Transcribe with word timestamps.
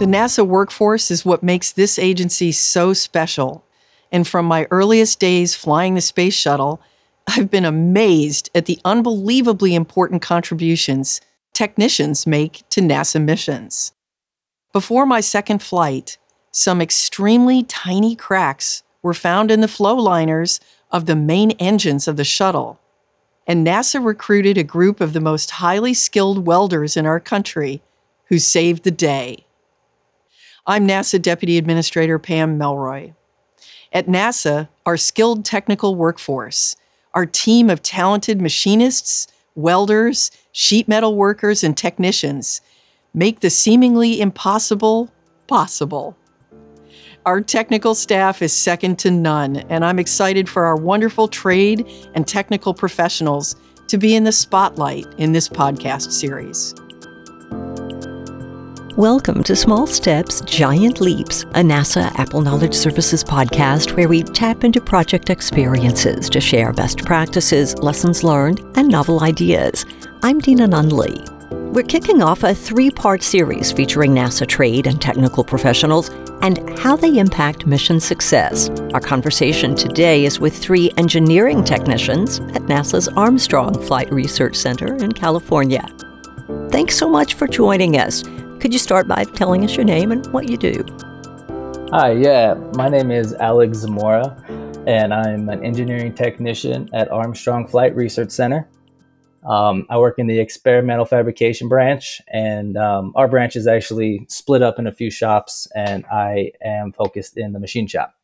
The 0.00 0.06
NASA 0.06 0.46
workforce 0.46 1.10
is 1.10 1.26
what 1.26 1.42
makes 1.42 1.72
this 1.72 1.98
agency 1.98 2.52
so 2.52 2.94
special. 2.94 3.66
And 4.10 4.26
from 4.26 4.46
my 4.46 4.66
earliest 4.70 5.20
days 5.20 5.54
flying 5.54 5.94
the 5.94 6.00
space 6.00 6.32
shuttle, 6.32 6.80
I've 7.26 7.50
been 7.50 7.66
amazed 7.66 8.48
at 8.54 8.64
the 8.64 8.80
unbelievably 8.82 9.74
important 9.74 10.22
contributions 10.22 11.20
technicians 11.52 12.26
make 12.26 12.62
to 12.70 12.80
NASA 12.80 13.22
missions. 13.22 13.92
Before 14.72 15.04
my 15.04 15.20
second 15.20 15.62
flight, 15.62 16.16
some 16.50 16.80
extremely 16.80 17.62
tiny 17.64 18.16
cracks 18.16 18.82
were 19.02 19.12
found 19.12 19.50
in 19.50 19.60
the 19.60 19.68
flow 19.68 19.96
liners 19.96 20.60
of 20.90 21.04
the 21.04 21.14
main 21.14 21.50
engines 21.58 22.08
of 22.08 22.16
the 22.16 22.24
shuttle. 22.24 22.80
And 23.46 23.66
NASA 23.66 24.02
recruited 24.02 24.56
a 24.56 24.64
group 24.64 25.02
of 25.02 25.12
the 25.12 25.20
most 25.20 25.50
highly 25.50 25.92
skilled 25.92 26.46
welders 26.46 26.96
in 26.96 27.04
our 27.04 27.20
country 27.20 27.82
who 28.28 28.38
saved 28.38 28.84
the 28.84 28.90
day. 28.90 29.44
I'm 30.66 30.86
NASA 30.86 31.20
Deputy 31.20 31.56
Administrator 31.56 32.18
Pam 32.18 32.58
Melroy. 32.58 33.14
At 33.92 34.06
NASA, 34.06 34.68
our 34.84 34.96
skilled 34.96 35.44
technical 35.44 35.94
workforce, 35.94 36.76
our 37.14 37.24
team 37.24 37.70
of 37.70 37.82
talented 37.82 38.40
machinists, 38.42 39.26
welders, 39.54 40.30
sheet 40.52 40.86
metal 40.86 41.16
workers, 41.16 41.64
and 41.64 41.76
technicians 41.76 42.60
make 43.14 43.40
the 43.40 43.50
seemingly 43.50 44.20
impossible 44.20 45.10
possible. 45.46 46.14
Our 47.24 47.40
technical 47.40 47.94
staff 47.94 48.42
is 48.42 48.52
second 48.52 48.98
to 49.00 49.10
none, 49.10 49.56
and 49.70 49.84
I'm 49.84 49.98
excited 49.98 50.48
for 50.48 50.66
our 50.66 50.76
wonderful 50.76 51.26
trade 51.26 51.90
and 52.14 52.26
technical 52.28 52.74
professionals 52.74 53.56
to 53.88 53.98
be 53.98 54.14
in 54.14 54.24
the 54.24 54.32
spotlight 54.32 55.06
in 55.16 55.32
this 55.32 55.48
podcast 55.48 56.12
series. 56.12 56.74
Welcome 58.96 59.44
to 59.44 59.54
Small 59.54 59.86
Steps, 59.86 60.40
Giant 60.40 61.00
Leaps, 61.00 61.44
a 61.44 61.62
NASA 61.62 62.10
APPEL 62.16 62.42
Knowledge 62.42 62.74
Services 62.74 63.22
podcast 63.22 63.96
where 63.96 64.08
we 64.08 64.24
tap 64.24 64.64
into 64.64 64.80
project 64.80 65.30
experiences 65.30 66.28
to 66.28 66.40
share 66.40 66.72
best 66.72 67.04
practices, 67.04 67.78
lessons 67.78 68.24
learned, 68.24 68.58
and 68.74 68.88
novel 68.88 69.22
ideas. 69.22 69.86
I'm 70.24 70.40
Deana 70.40 70.66
Nunley. 70.66 71.24
We're 71.72 71.84
kicking 71.84 72.20
off 72.20 72.42
a 72.42 72.52
three 72.52 72.90
part 72.90 73.22
series 73.22 73.70
featuring 73.70 74.12
NASA 74.12 74.44
trade 74.44 74.88
and 74.88 75.00
technical 75.00 75.44
professionals 75.44 76.08
and 76.42 76.76
how 76.80 76.96
they 76.96 77.16
impact 77.16 77.68
mission 77.68 78.00
success. 78.00 78.70
Our 78.92 79.00
conversation 79.00 79.76
today 79.76 80.24
is 80.24 80.40
with 80.40 80.58
three 80.58 80.90
engineering 80.96 81.62
technicians 81.62 82.40
at 82.40 82.62
NASA's 82.62 83.06
Armstrong 83.06 83.80
Flight 83.80 84.12
Research 84.12 84.56
Center 84.56 84.96
in 84.96 85.12
California. 85.12 85.86
Thanks 86.70 86.96
so 86.96 87.08
much 87.08 87.34
for 87.34 87.46
joining 87.46 87.96
us. 87.96 88.24
Could 88.60 88.74
you 88.74 88.78
start 88.78 89.08
by 89.08 89.24
telling 89.24 89.64
us 89.64 89.74
your 89.74 89.86
name 89.86 90.12
and 90.12 90.26
what 90.34 90.50
you 90.50 90.58
do? 90.58 90.84
Hi, 91.92 92.12
yeah, 92.12 92.52
my 92.74 92.90
name 92.90 93.10
is 93.10 93.32
Alex 93.32 93.78
Zamora, 93.78 94.36
and 94.86 95.14
I'm 95.14 95.48
an 95.48 95.64
engineering 95.64 96.12
technician 96.12 96.90
at 96.92 97.10
Armstrong 97.10 97.66
Flight 97.66 97.96
Research 97.96 98.30
Center. 98.30 98.68
Um, 99.48 99.86
I 99.88 99.96
work 99.96 100.18
in 100.18 100.26
the 100.26 100.38
experimental 100.38 101.06
fabrication 101.06 101.70
branch, 101.70 102.20
and 102.30 102.76
um, 102.76 103.14
our 103.16 103.28
branch 103.28 103.56
is 103.56 103.66
actually 103.66 104.26
split 104.28 104.60
up 104.60 104.78
in 104.78 104.86
a 104.86 104.92
few 104.92 105.10
shops, 105.10 105.66
and 105.74 106.04
I 106.12 106.52
am 106.62 106.92
focused 106.92 107.38
in 107.38 107.54
the 107.54 107.60
machine 107.60 107.86
shop. 107.86 108.14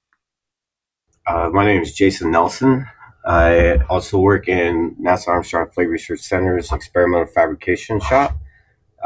Uh, 1.27 1.49
my 1.51 1.65
name 1.65 1.81
is 1.81 1.95
Jason 1.95 2.31
Nelson. 2.31 2.85
I 3.25 3.79
also 3.89 4.19
work 4.19 4.49
in 4.49 4.97
NASA 5.01 5.29
Armstrong 5.29 5.71
Flight 5.71 5.89
Research 5.89 6.21
Center's 6.21 6.71
experimental 6.73 7.27
fabrication 7.27 8.01
shop. 8.01 8.39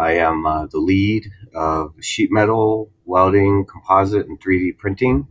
I 0.00 0.12
am 0.12 0.46
uh, 0.46 0.64
the 0.64 0.78
lead 0.78 1.30
of 1.54 1.92
sheet 2.00 2.32
metal, 2.32 2.90
welding, 3.04 3.66
composite, 3.66 4.26
and 4.26 4.40
3D 4.40 4.78
printing. 4.78 5.28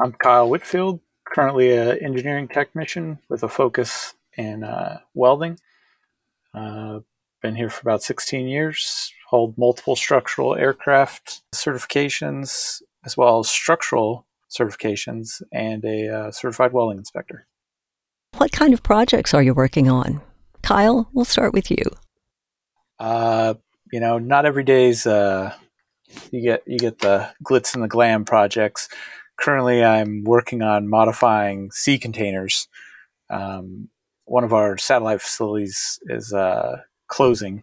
I'm 0.00 0.12
Kyle 0.12 0.48
Whitfield, 0.48 1.00
currently 1.26 1.76
an 1.76 1.98
engineering 1.98 2.48
technician 2.48 3.18
with 3.28 3.42
a 3.42 3.50
focus 3.50 4.14
in 4.38 4.64
uh, 4.64 5.00
welding. 5.12 5.58
Uh, 6.54 7.00
been 7.42 7.54
here 7.54 7.68
for 7.68 7.82
about 7.82 8.02
16 8.02 8.48
years, 8.48 9.12
hold 9.28 9.58
multiple 9.58 9.94
structural 9.94 10.56
aircraft 10.56 11.42
certifications, 11.54 12.80
as 13.04 13.14
well 13.14 13.40
as 13.40 13.48
structural 13.50 14.26
certifications, 14.50 15.42
and 15.52 15.84
a 15.84 16.08
uh, 16.08 16.30
certified 16.30 16.72
welding 16.72 16.96
inspector. 16.96 17.46
What 18.38 18.52
kind 18.52 18.72
of 18.72 18.82
projects 18.82 19.34
are 19.34 19.42
you 19.42 19.52
working 19.52 19.86
on? 19.86 20.22
Kyle, 20.62 21.10
we'll 21.12 21.26
start 21.26 21.52
with 21.52 21.70
you. 21.70 21.84
Uh, 22.98 23.54
you 23.92 24.00
know, 24.00 24.18
not 24.18 24.46
every 24.46 24.64
day's 24.64 25.06
uh, 25.06 25.52
you 26.30 26.42
get 26.42 26.62
you 26.66 26.78
get 26.78 27.00
the 27.00 27.30
glitz 27.44 27.74
and 27.74 27.82
the 27.82 27.88
glam 27.88 28.24
projects. 28.24 28.88
Currently, 29.36 29.84
I'm 29.84 30.24
working 30.24 30.62
on 30.62 30.88
modifying 30.88 31.70
sea 31.70 31.98
containers. 31.98 32.68
Um, 33.28 33.88
one 34.24 34.44
of 34.44 34.52
our 34.52 34.78
satellite 34.78 35.20
facilities 35.20 35.98
is 36.06 36.32
uh, 36.32 36.80
closing, 37.08 37.62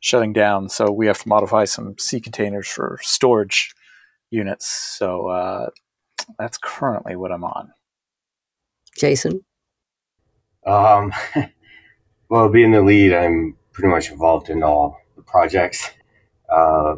shutting 0.00 0.32
down, 0.32 0.68
so 0.68 0.90
we 0.90 1.06
have 1.06 1.22
to 1.22 1.28
modify 1.28 1.64
some 1.64 1.96
sea 1.98 2.20
containers 2.20 2.68
for 2.68 2.98
storage 3.02 3.74
units. 4.30 4.66
So 4.66 5.28
uh, 5.28 5.70
that's 6.38 6.58
currently 6.58 7.16
what 7.16 7.32
I'm 7.32 7.44
on. 7.44 7.72
Jason. 8.98 9.44
Um, 10.66 11.12
well, 12.28 12.48
being 12.48 12.72
the 12.72 12.82
lead, 12.82 13.12
I'm 13.12 13.56
pretty 13.74 13.88
much 13.88 14.10
involved 14.10 14.48
in 14.48 14.62
all 14.62 14.98
the 15.16 15.22
projects. 15.22 15.90
Uh, 16.48 16.94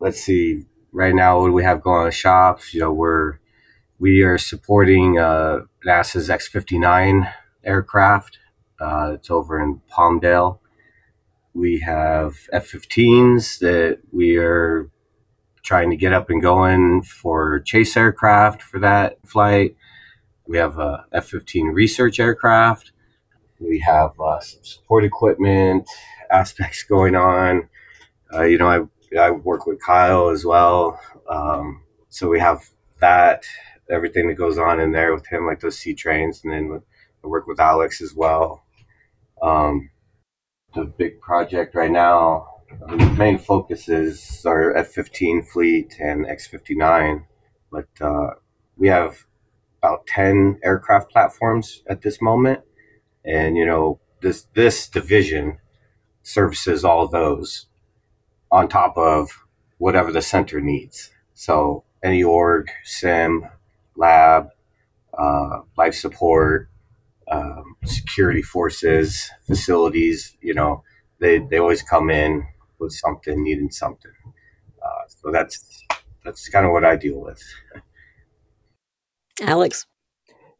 let's 0.00 0.20
see. 0.20 0.64
Right 0.90 1.14
now, 1.14 1.40
what 1.40 1.52
we 1.52 1.62
have 1.64 1.82
going 1.82 1.96
on 1.98 2.02
in 2.02 2.08
the 2.08 2.12
shops? 2.12 2.72
You 2.74 2.80
know, 2.80 2.92
we're 2.92 3.38
we 3.98 4.22
are 4.22 4.38
supporting 4.38 5.18
uh, 5.18 5.60
NASA's 5.86 6.30
X-59 6.30 7.32
aircraft. 7.64 8.38
Uh, 8.80 9.12
it's 9.14 9.30
over 9.30 9.60
in 9.62 9.80
Palmdale. 9.90 10.58
We 11.52 11.80
have 11.80 12.34
F-15s 12.52 13.60
that 13.60 14.00
we 14.12 14.36
are 14.36 14.90
trying 15.62 15.90
to 15.90 15.96
get 15.96 16.12
up 16.12 16.28
and 16.28 16.42
going 16.42 17.02
for 17.02 17.60
chase 17.60 17.96
aircraft 17.96 18.62
for 18.62 18.78
that 18.80 19.18
flight. 19.26 19.76
We 20.46 20.58
have 20.58 20.78
a 20.78 21.06
F-15 21.12 21.72
research 21.72 22.18
aircraft. 22.18 22.92
We 23.60 23.80
have 23.80 24.18
uh, 24.20 24.40
some 24.40 24.64
support 24.64 25.04
equipment 25.04 25.88
aspects 26.30 26.82
going 26.82 27.14
on. 27.14 27.68
Uh, 28.32 28.42
you 28.42 28.58
know, 28.58 28.68
I 28.68 29.18
I 29.18 29.30
work 29.30 29.66
with 29.66 29.80
Kyle 29.80 30.30
as 30.30 30.44
well, 30.44 31.00
um, 31.28 31.82
so 32.08 32.28
we 32.28 32.40
have 32.40 32.62
that 33.00 33.44
everything 33.90 34.28
that 34.28 34.34
goes 34.34 34.58
on 34.58 34.80
in 34.80 34.92
there 34.92 35.14
with 35.14 35.26
him, 35.26 35.46
like 35.46 35.60
those 35.60 35.78
sea 35.78 35.94
trains, 35.94 36.42
and 36.42 36.52
then 36.52 36.82
I 37.22 37.26
work 37.26 37.46
with 37.46 37.60
Alex 37.60 38.00
as 38.00 38.14
well. 38.14 38.64
Um, 39.42 39.90
the 40.74 40.84
big 40.84 41.20
project 41.20 41.74
right 41.74 41.90
now, 41.90 42.48
the 42.88 42.96
main 42.96 43.38
focus 43.38 43.88
is 43.88 44.44
our 44.46 44.76
F-15 44.76 45.46
fleet 45.46 45.94
and 46.00 46.26
X-59, 46.26 47.24
but 47.70 47.88
uh, 48.00 48.30
we 48.76 48.88
have 48.88 49.24
about 49.82 50.06
10 50.06 50.60
aircraft 50.64 51.10
platforms 51.10 51.82
at 51.88 52.02
this 52.02 52.20
moment. 52.20 52.60
And, 53.24 53.56
you 53.56 53.66
know, 53.66 54.00
this, 54.20 54.46
this 54.54 54.88
division 54.88 55.58
services 56.22 56.84
all 56.84 57.08
those 57.08 57.66
on 58.50 58.68
top 58.68 58.96
of 58.96 59.44
whatever 59.78 60.12
the 60.12 60.22
center 60.22 60.60
needs. 60.60 61.10
So 61.34 61.84
any 62.02 62.22
org, 62.22 62.70
sim, 62.84 63.46
lab, 63.96 64.48
uh, 65.16 65.60
life 65.76 65.94
support, 65.94 66.68
um, 67.30 67.76
security 67.84 68.42
forces, 68.42 69.30
facilities, 69.46 70.36
you 70.40 70.54
know, 70.54 70.82
they, 71.18 71.38
they 71.38 71.58
always 71.58 71.82
come 71.82 72.10
in 72.10 72.46
with 72.78 72.92
something, 72.92 73.42
needing 73.42 73.70
something. 73.70 74.12
Uh, 74.84 75.08
so 75.08 75.30
that's 75.30 75.86
that's 76.24 76.48
kind 76.48 76.66
of 76.66 76.72
what 76.72 76.84
I 76.84 76.96
deal 76.96 77.20
with. 77.20 77.42
Alex. 79.40 79.86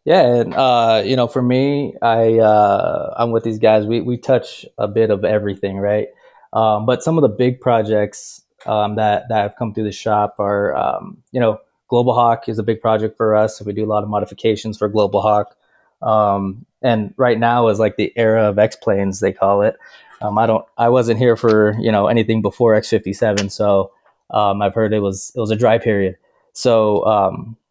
Yeah, 0.04 0.40
and 0.40 0.54
uh, 0.54 1.02
you 1.04 1.16
know, 1.16 1.26
for 1.26 1.40
me, 1.42 1.94
I 2.02 2.38
uh, 2.38 3.14
I'm 3.16 3.30
with 3.30 3.44
these 3.44 3.58
guys. 3.58 3.86
We 3.86 4.00
we 4.02 4.18
touch 4.18 4.66
a 4.76 4.86
bit 4.86 5.10
of 5.10 5.24
everything, 5.24 5.78
right? 5.78 6.08
Um, 6.52 6.84
but 6.86 7.02
some 7.02 7.16
of 7.16 7.22
the 7.22 7.28
big 7.28 7.60
projects 7.60 8.42
um, 8.66 8.96
that 8.96 9.24
that 9.30 9.42
have 9.42 9.56
come 9.56 9.72
through 9.72 9.84
the 9.84 9.92
shop 9.92 10.36
are, 10.38 10.76
um, 10.76 11.18
you 11.32 11.40
know, 11.40 11.58
Global 11.88 12.14
Hawk 12.14 12.48
is 12.48 12.58
a 12.58 12.62
big 12.62 12.80
project 12.80 13.16
for 13.16 13.34
us. 13.34 13.62
We 13.62 13.72
do 13.72 13.84
a 13.84 13.86
lot 13.86 14.02
of 14.02 14.10
modifications 14.10 14.76
for 14.78 14.88
Global 14.88 15.22
Hawk. 15.22 15.56
Um, 16.02 16.66
and 16.82 17.14
right 17.16 17.38
now 17.38 17.68
is 17.68 17.78
like 17.78 17.96
the 17.96 18.12
era 18.14 18.48
of 18.48 18.58
X 18.58 18.76
planes, 18.76 19.20
they 19.20 19.32
call 19.32 19.62
it. 19.62 19.76
Um, 20.20 20.38
I 20.38 20.46
don't, 20.46 20.64
I 20.76 20.90
wasn't 20.90 21.18
here 21.18 21.36
for 21.36 21.76
you 21.80 21.90
know 21.90 22.08
anything 22.08 22.42
before 22.42 22.74
X 22.74 22.90
fifty 22.90 23.14
seven, 23.14 23.48
so 23.48 23.90
um, 24.30 24.60
I've 24.60 24.74
heard 24.74 24.92
it 24.92 25.00
was 25.00 25.32
it 25.34 25.40
was 25.40 25.50
a 25.50 25.56
dry 25.56 25.78
period. 25.78 26.16
So 26.52 27.04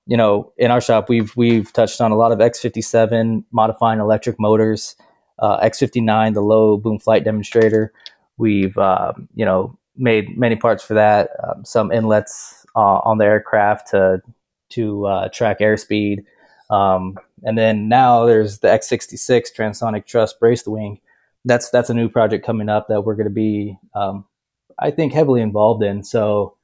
you 0.06 0.18
know, 0.18 0.52
in 0.58 0.72
our 0.72 0.82
shop, 0.82 1.10
we've 1.10 1.36
we've 1.36 1.72
touched 1.74 2.02
on 2.02 2.12
a 2.12 2.16
lot 2.16 2.32
of 2.32 2.40
X57 2.40 3.44
modifying 3.52 4.00
electric 4.00 4.40
motors, 4.40 4.96
uh, 5.40 5.60
X59 5.62 6.34
the 6.34 6.42
low 6.42 6.78
boom 6.78 7.00
flight 7.00 7.24
demonstrator. 7.24 7.94
We've 8.38 8.78
um, 8.78 9.30
you 9.36 9.46
know 9.46 9.78
made 9.96 10.38
many 10.38 10.56
parts 10.56 10.84
for 10.84 10.96
that. 10.96 11.30
Um, 11.44 11.64
some 11.66 11.92
inlets 11.92 12.66
uh, 12.76 13.00
on 13.00 13.18
the 13.18 13.26
aircraft 13.26 13.92
to 13.92 14.22
to 14.70 15.06
uh, 15.06 15.30
track 15.30 15.60
airspeed. 15.60 16.26
Um, 16.70 17.18
and 17.44 17.58
then 17.58 17.88
now 17.88 18.26
there's 18.26 18.60
the 18.60 18.68
X66 18.68 19.56
transonic 19.56 20.06
truss 20.06 20.34
braced 20.34 20.68
wing. 20.68 21.00
That's 21.46 21.70
that's 21.70 21.90
a 21.90 21.94
new 21.94 22.10
project 22.10 22.46
coming 22.46 22.70
up 22.70 22.88
that 22.88 23.02
we're 23.02 23.16
going 23.16 23.28
to 23.28 23.34
be, 23.34 23.78
um, 23.96 24.26
I 24.80 24.92
think, 24.92 25.14
heavily 25.14 25.42
involved 25.42 25.84
in. 25.84 26.04
So, 26.04 26.56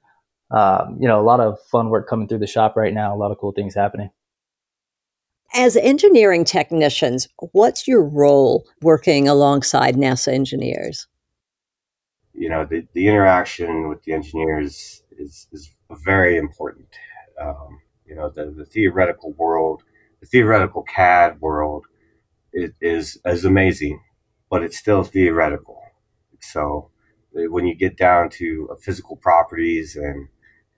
um, 0.52 0.98
you 1.00 1.08
know, 1.08 1.20
a 1.20 1.24
lot 1.24 1.40
of 1.40 1.60
fun 1.72 1.90
work 1.90 2.08
coming 2.08 2.28
through 2.28 2.40
the 2.40 2.48
shop 2.48 2.76
right 2.76 2.94
now. 2.94 3.14
A 3.14 3.18
lot 3.18 3.32
of 3.32 3.38
cool 3.38 3.52
things 3.52 3.76
happening. 3.76 4.10
As 5.54 5.76
engineering 5.76 6.46
technicians, 6.46 7.28
what's 7.54 7.88
your 7.88 8.04
role 8.04 8.68
working 8.82 9.28
alongside 9.28 9.96
NASA 9.96 10.32
engineers? 10.32 11.08
You 12.34 12.50
know, 12.50 12.66
the, 12.66 12.88
the 12.94 13.08
interaction 13.08 13.90
with 13.90 14.04
the 14.04 14.14
engineers 14.14 15.04
is, 15.18 15.48
is 15.52 15.76
very 16.06 16.38
important. 16.38 16.88
Um, 17.42 17.82
you 18.06 18.16
know, 18.16 18.30
the, 18.30 18.52
the 18.52 18.66
theoretical 18.66 19.34
world, 19.34 19.84
the 20.22 20.28
theoretical 20.28 20.84
CAD 20.84 21.42
world 21.42 21.86
is, 22.54 22.72
is, 22.80 23.20
is 23.26 23.46
amazing, 23.46 24.02
but 24.50 24.62
it's 24.62 24.78
still 24.78 25.04
theoretical. 25.04 25.82
So 26.42 26.92
when 27.32 27.66
you 27.66 27.76
get 27.76 27.98
down 27.98 28.30
to 28.30 28.70
physical 28.82 29.16
properties 29.16 29.96
and 29.96 30.28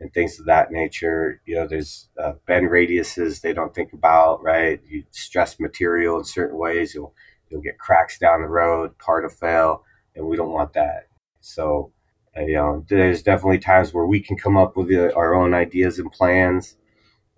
and 0.02 0.12
things 0.14 0.40
of 0.40 0.48
that 0.48 0.72
nature. 0.72 1.42
You 1.46 1.56
know, 1.56 1.68
there's 1.68 2.10
uh, 2.22 2.34
bend 2.48 2.70
radiuses 2.70 3.40
they 3.42 3.54
don't 3.54 3.74
think 3.74 3.94
about, 3.94 4.44
right? 4.44 4.82
You 4.86 5.04
stress 5.12 5.60
material 5.60 6.18
in 6.18 6.26
certain 6.26 6.58
ways, 6.58 6.94
you'll 6.94 7.14
you'll 7.50 7.62
get 7.62 7.78
cracks 7.78 8.18
down 8.18 8.42
the 8.42 8.48
road, 8.48 8.98
part 8.98 9.24
of 9.24 9.34
fail, 9.34 9.84
and 10.16 10.26
we 10.26 10.36
don't 10.36 10.52
want 10.52 10.74
that. 10.74 11.08
So, 11.42 11.92
uh, 12.36 12.42
you 12.42 12.56
know, 12.56 12.86
there's 12.90 13.22
definitely 13.22 13.60
times 13.60 13.94
where 13.94 14.06
we 14.06 14.20
can 14.20 14.38
come 14.38 14.58
up 14.58 14.76
with 14.76 14.88
the, 14.88 15.14
our 15.16 15.36
own 15.36 15.54
ideas 15.54 16.00
and 16.00 16.12
plans. 16.12 16.78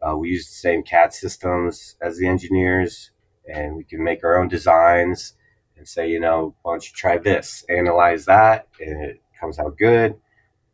Uh, 0.01 0.15
we 0.15 0.29
use 0.29 0.47
the 0.47 0.53
same 0.53 0.83
CAD 0.83 1.13
systems 1.13 1.95
as 2.01 2.17
the 2.17 2.27
engineers, 2.27 3.11
and 3.51 3.75
we 3.75 3.83
can 3.83 4.03
make 4.03 4.23
our 4.23 4.39
own 4.39 4.47
designs 4.47 5.33
and 5.75 5.87
say, 5.87 6.09
you 6.09 6.19
know, 6.19 6.55
why 6.61 6.73
don't 6.73 6.85
you 6.85 6.93
try 6.95 7.17
this, 7.17 7.65
analyze 7.69 8.25
that, 8.25 8.67
and 8.79 9.03
it 9.03 9.21
comes 9.39 9.59
out 9.59 9.77
good 9.77 10.15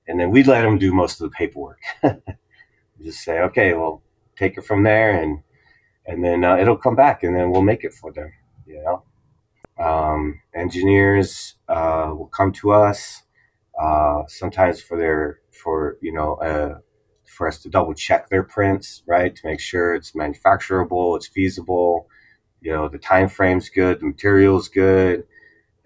and 0.10 0.20
then 0.20 0.32
we 0.32 0.44
let 0.44 0.64
them 0.64 0.80
do 0.80 0.92
most 0.92 1.22
of 1.22 1.30
the 1.30 1.36
paperwork. 1.36 1.80
just 3.02 3.24
say, 3.24 3.40
okay, 3.42 3.76
well, 3.76 4.02
take 4.36 4.58
it 4.58 4.66
from 4.66 4.84
there, 4.84 5.22
and 5.22 5.40
and 6.06 6.24
then 6.24 6.44
uh, 6.44 6.58
it'll 6.58 6.76
come 6.76 6.96
back, 6.96 7.22
and 7.24 7.36
then 7.36 7.52
we'll 7.52 7.62
make 7.62 7.84
it 7.84 7.94
for 7.94 8.12
them. 8.12 8.34
You 8.66 8.84
know, 8.84 9.86
um, 9.86 10.42
engineers 10.56 11.56
uh, 11.68 12.12
will 12.18 12.28
come 12.28 12.52
to 12.54 12.72
us 12.72 13.22
uh, 13.80 14.24
sometimes 14.28 14.82
for 14.82 14.98
their 14.98 15.42
for 15.52 15.98
you 16.02 16.12
know 16.12 16.36
uh, 16.36 16.80
for 17.26 17.48
us 17.48 17.60
to 17.60 17.70
double 17.70 17.94
check 17.94 18.30
their 18.30 18.44
prints, 18.44 19.04
right, 19.06 19.36
to 19.36 19.48
make 19.48 19.60
sure 19.60 19.94
it's 19.94 20.14
manufacturable, 20.16 21.18
it's 21.18 21.28
feasible. 21.28 22.08
You 22.62 22.74
know, 22.74 22.90
the 22.90 22.98
time 22.98 23.30
frame's 23.30 23.70
good, 23.70 24.02
the 24.02 24.08
material's 24.08 24.68
good. 24.70 25.26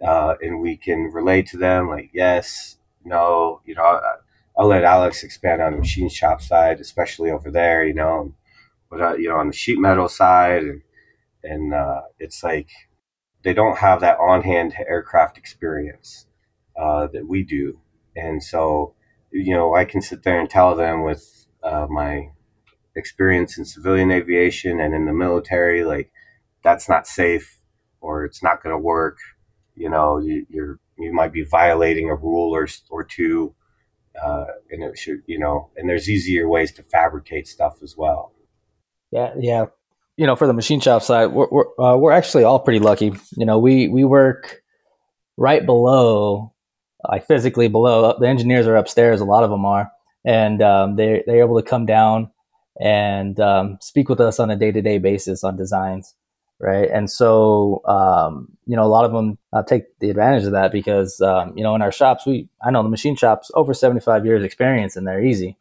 Uh, 0.04 0.36
and 0.42 0.60
we 0.60 0.76
can 0.76 1.04
relate 1.14 1.48
to 1.48 1.56
them 1.56 1.88
like 1.88 2.10
yes 2.14 2.78
no, 3.06 3.62
you 3.66 3.76
know, 3.76 3.84
I, 3.84 4.16
will 4.58 4.70
let 4.70 4.84
Alex 4.84 5.24
expand 5.24 5.62
on 5.62 5.74
the 5.74 5.80
machine 5.80 6.10
shop 6.10 6.42
side, 6.42 6.80
especially 6.80 7.32
over 7.32 7.52
there, 7.52 7.86
you 7.86 7.94
know, 7.94 8.34
but 8.90 9.02
uh, 9.02 9.16
you 9.16 9.30
know, 9.30 9.38
on 9.38 9.48
the 9.48 9.54
sheet 9.54 9.80
metal 9.80 10.08
side, 10.10 10.64
and 10.64 10.82
and 11.44 11.74
uh, 11.74 12.02
it's 12.20 12.44
like 12.44 12.70
they 13.44 13.54
don't 13.54 13.80
have 13.80 14.02
that 14.02 14.18
on-hand 14.20 14.76
aircraft 14.88 15.38
experience 15.38 16.28
uh, 16.78 17.08
that 17.08 17.28
we 17.28 17.44
do, 17.44 17.80
and 18.16 18.44
so 18.44 18.96
you 19.32 19.56
know, 19.56 19.76
I 19.76 19.86
can 19.86 20.02
sit 20.02 20.24
there 20.24 20.40
and 20.40 20.50
tell 20.50 20.76
them 20.76 21.04
with 21.04 21.48
uh, 21.64 21.88
my 21.90 22.30
experience 22.96 23.58
in 23.58 23.66
civilian 23.66 24.12
aviation 24.12 24.80
and 24.80 24.94
in 24.94 25.06
the 25.06 25.14
military, 25.14 25.84
like 25.84 26.12
that's 26.64 26.88
not 26.88 27.08
safe 27.08 27.58
or 28.00 28.26
it's 28.26 28.44
not 28.44 28.62
going 28.62 28.76
to 28.76 28.80
work. 28.80 29.18
You 29.76 29.90
know, 29.90 30.20
you, 30.20 30.46
you're 30.50 30.80
you 30.98 31.14
might 31.14 31.34
be 31.34 31.44
violating 31.44 32.10
a 32.10 32.16
rule 32.16 32.56
or 32.56 32.68
or 32.90 33.04
two, 33.04 33.54
uh, 34.22 34.46
and 34.70 34.84
it 34.84 34.98
should 34.98 35.22
you 35.26 35.40
know, 35.40 35.70
and 35.76 35.90
there's 35.90 36.10
easier 36.10 36.48
ways 36.48 36.72
to 36.74 36.84
fabricate 36.84 37.48
stuff 37.48 37.78
as 37.82 37.96
well. 37.98 38.34
Yeah, 39.12 39.34
yeah. 39.40 39.66
You 40.18 40.28
know, 40.28 40.36
for 40.36 40.48
the 40.48 40.54
machine 40.54 40.80
shop 40.80 41.02
side, 41.02 41.28
we're 41.28 41.48
we're, 41.50 41.80
uh, 41.80 41.98
we're 41.98 42.12
actually 42.12 42.44
all 42.44 42.60
pretty 42.60 42.80
lucky. 42.80 43.14
You 43.36 43.46
know, 43.46 43.60
we 43.60 43.88
we 43.88 44.04
work 44.04 44.62
right 45.38 45.66
below, 45.66 46.54
like 47.10 47.26
physically 47.26 47.68
below. 47.68 48.16
The 48.20 48.28
engineers 48.28 48.68
are 48.68 48.76
upstairs. 48.76 49.22
A 49.22 49.26
lot 49.26 49.44
of 49.44 49.50
them 49.50 49.66
are, 49.66 49.92
and 50.26 50.62
um, 50.62 50.96
they 50.96 51.24
they're 51.26 51.42
able 51.42 51.62
to 51.62 51.68
come 51.68 51.86
down 51.86 52.32
and 52.80 53.40
um, 53.40 53.78
speak 53.82 54.10
with 54.10 54.20
us 54.20 54.40
on 54.40 54.50
a 54.50 54.56
day 54.56 54.72
to 54.72 54.82
day 54.82 54.98
basis 54.98 55.44
on 55.44 55.58
designs 55.58 56.16
right? 56.60 56.90
And 56.90 57.10
so, 57.10 57.82
um, 57.86 58.50
you 58.66 58.76
know, 58.76 58.84
a 58.84 58.88
lot 58.88 59.06
of 59.06 59.12
them 59.12 59.38
uh, 59.52 59.64
take 59.64 60.00
the 60.00 60.10
advantage 60.10 60.46
of 60.46 60.54
that 60.54 60.72
because, 60.72 61.20
um, 61.22 61.54
you 61.58 61.64
know, 61.64 61.76
in 61.76 61.82
our 61.82 61.92
shops, 61.92 62.26
we 62.26 62.48
I 62.66 62.72
know 62.72 62.84
the 62.84 62.90
machine 62.90 63.16
shops 63.16 63.52
over 63.54 63.74
seventy 63.74 64.00
five 64.00 64.26
years 64.26 64.44
experience, 64.44 64.96
and 64.96 65.06
they're 65.06 65.24
easy, 65.24 65.58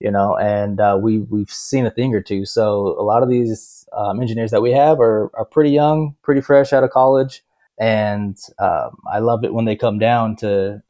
you 0.00 0.10
know, 0.10 0.36
and 0.36 0.80
uh, 0.80 0.98
we 1.00 1.18
we've 1.18 1.50
seen 1.50 1.86
a 1.86 1.90
thing 1.90 2.14
or 2.14 2.22
two. 2.22 2.44
So 2.46 2.98
a 2.98 3.02
lot 3.02 3.22
of 3.22 3.28
these 3.28 3.86
um, 3.92 4.20
engineers 4.20 4.50
that 4.52 4.62
we 4.62 4.72
have 4.72 5.00
are 5.00 5.30
are 5.34 5.44
pretty 5.44 5.70
young, 5.70 6.16
pretty 6.22 6.40
fresh 6.40 6.72
out 6.72 6.84
of 6.84 6.90
college, 6.90 7.42
and 7.78 8.36
um, 8.58 8.96
I 9.10 9.18
love 9.18 9.44
it 9.44 9.52
when 9.52 9.66
they 9.66 9.76
come 9.76 9.98
down 9.98 10.36
to 10.36 10.82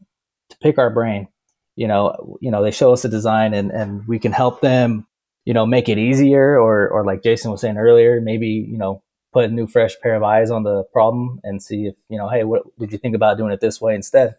to 0.50 0.58
pick 0.58 0.78
our 0.78 0.90
brain. 0.90 1.28
You 1.74 1.88
know, 1.88 2.38
you 2.40 2.50
know, 2.50 2.62
they 2.62 2.70
show 2.72 2.92
us 2.92 3.04
a 3.04 3.08
design, 3.08 3.54
and 3.54 3.70
and 3.72 4.06
we 4.06 4.18
can 4.18 4.32
help 4.32 4.60
them 4.60 5.06
you 5.44 5.54
know 5.54 5.64
make 5.64 5.88
it 5.88 5.96
easier 5.96 6.60
or 6.60 6.90
or 6.90 7.06
like 7.06 7.22
jason 7.22 7.50
was 7.50 7.62
saying 7.62 7.78
earlier 7.78 8.20
maybe 8.20 8.48
you 8.48 8.76
know 8.76 9.02
put 9.32 9.44
a 9.44 9.52
new 9.52 9.66
fresh 9.66 9.94
pair 10.00 10.14
of 10.14 10.22
eyes 10.22 10.50
on 10.50 10.62
the 10.62 10.84
problem 10.84 11.40
and 11.44 11.62
see 11.62 11.86
if 11.86 11.94
you 12.08 12.18
know 12.18 12.28
hey 12.28 12.44
what 12.44 12.62
did 12.78 12.92
you 12.92 12.98
think 12.98 13.14
about 13.14 13.38
doing 13.38 13.52
it 13.52 13.60
this 13.60 13.80
way 13.80 13.94
instead? 13.94 14.36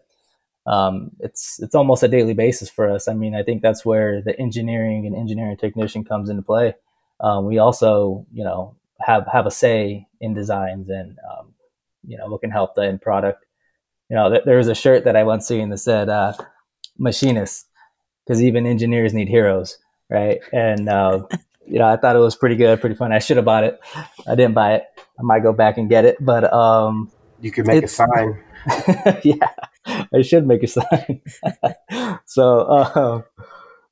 Um, 0.66 1.12
it's 1.20 1.60
it's 1.60 1.74
almost 1.74 2.02
a 2.02 2.08
daily 2.08 2.34
basis 2.34 2.68
for 2.68 2.90
us. 2.90 3.08
I 3.08 3.14
mean 3.14 3.34
i 3.34 3.42
think 3.42 3.62
that's 3.62 3.84
where 3.84 4.22
the 4.22 4.38
engineering 4.38 5.06
and 5.06 5.16
engineering 5.16 5.56
technician 5.56 6.04
comes 6.04 6.28
into 6.28 6.42
play. 6.42 6.74
Um, 7.20 7.46
we 7.46 7.58
also 7.58 8.26
you 8.32 8.44
know 8.44 8.76
have 9.00 9.26
have 9.32 9.46
a 9.46 9.50
say 9.50 10.06
in 10.20 10.34
designs 10.34 10.88
and 10.88 11.18
um, 11.30 11.54
you 12.06 12.16
know 12.18 12.26
what 12.28 12.40
can 12.42 12.50
help 12.50 12.74
the 12.74 12.82
end 12.82 13.02
product. 13.02 13.44
You 14.08 14.16
know 14.16 14.30
th- 14.30 14.44
there 14.44 14.58
was 14.58 14.68
a 14.68 14.74
shirt 14.74 15.04
that 15.04 15.16
i 15.16 15.22
once 15.22 15.46
seen 15.46 15.70
that 15.70 15.78
said 15.78 16.08
uh, 16.08 16.34
machinist 16.98 17.66
because 18.26 18.42
even 18.42 18.66
engineers 18.66 19.14
need 19.14 19.28
heroes 19.28 19.78
right? 20.10 20.40
And 20.52 20.88
uh, 20.88 21.22
you 21.70 21.78
know, 21.78 21.86
I 21.86 21.96
thought 21.96 22.16
it 22.16 22.20
was 22.20 22.36
pretty 22.36 22.56
good, 22.56 22.80
pretty 22.80 22.96
fun. 22.96 23.12
I 23.12 23.20
should 23.20 23.36
have 23.36 23.46
bought 23.46 23.64
it. 23.64 23.80
I 24.26 24.34
didn't 24.34 24.54
buy 24.54 24.74
it. 24.74 24.84
I 25.18 25.22
might 25.22 25.42
go 25.42 25.52
back 25.52 25.78
and 25.78 25.88
get 25.88 26.04
it, 26.04 26.16
but 26.20 26.52
um, 26.52 27.10
you 27.40 27.52
could 27.52 27.66
make 27.66 27.84
a 27.84 27.88
sign. 27.88 28.42
yeah, 29.22 29.48
I 29.86 30.22
should 30.22 30.46
make 30.46 30.62
a 30.62 30.66
sign. 30.66 31.22
so, 32.26 32.68
um, 32.68 33.24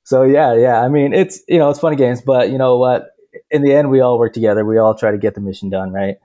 so 0.03 0.25
yeah, 0.25 0.55
yeah. 0.55 0.81
I 0.81 0.89
mean, 0.89 1.13
it's 1.13 1.41
you 1.49 1.59
know, 1.59 1.71
it's 1.71 1.81
funny 1.81 1.97
games, 1.97 2.21
but 2.21 2.51
you 2.51 2.59
know 2.59 2.77
what? 2.79 3.11
In 3.51 3.63
the 3.63 3.73
end, 3.73 3.91
we 3.91 4.01
all 4.01 4.19
work 4.19 4.33
together. 4.33 4.65
We 4.65 4.79
all 4.79 4.95
try 4.95 5.11
to 5.11 5.19
get 5.19 5.35
the 5.35 5.41
mission 5.41 5.71
done, 5.71 5.93
right? 5.93 6.17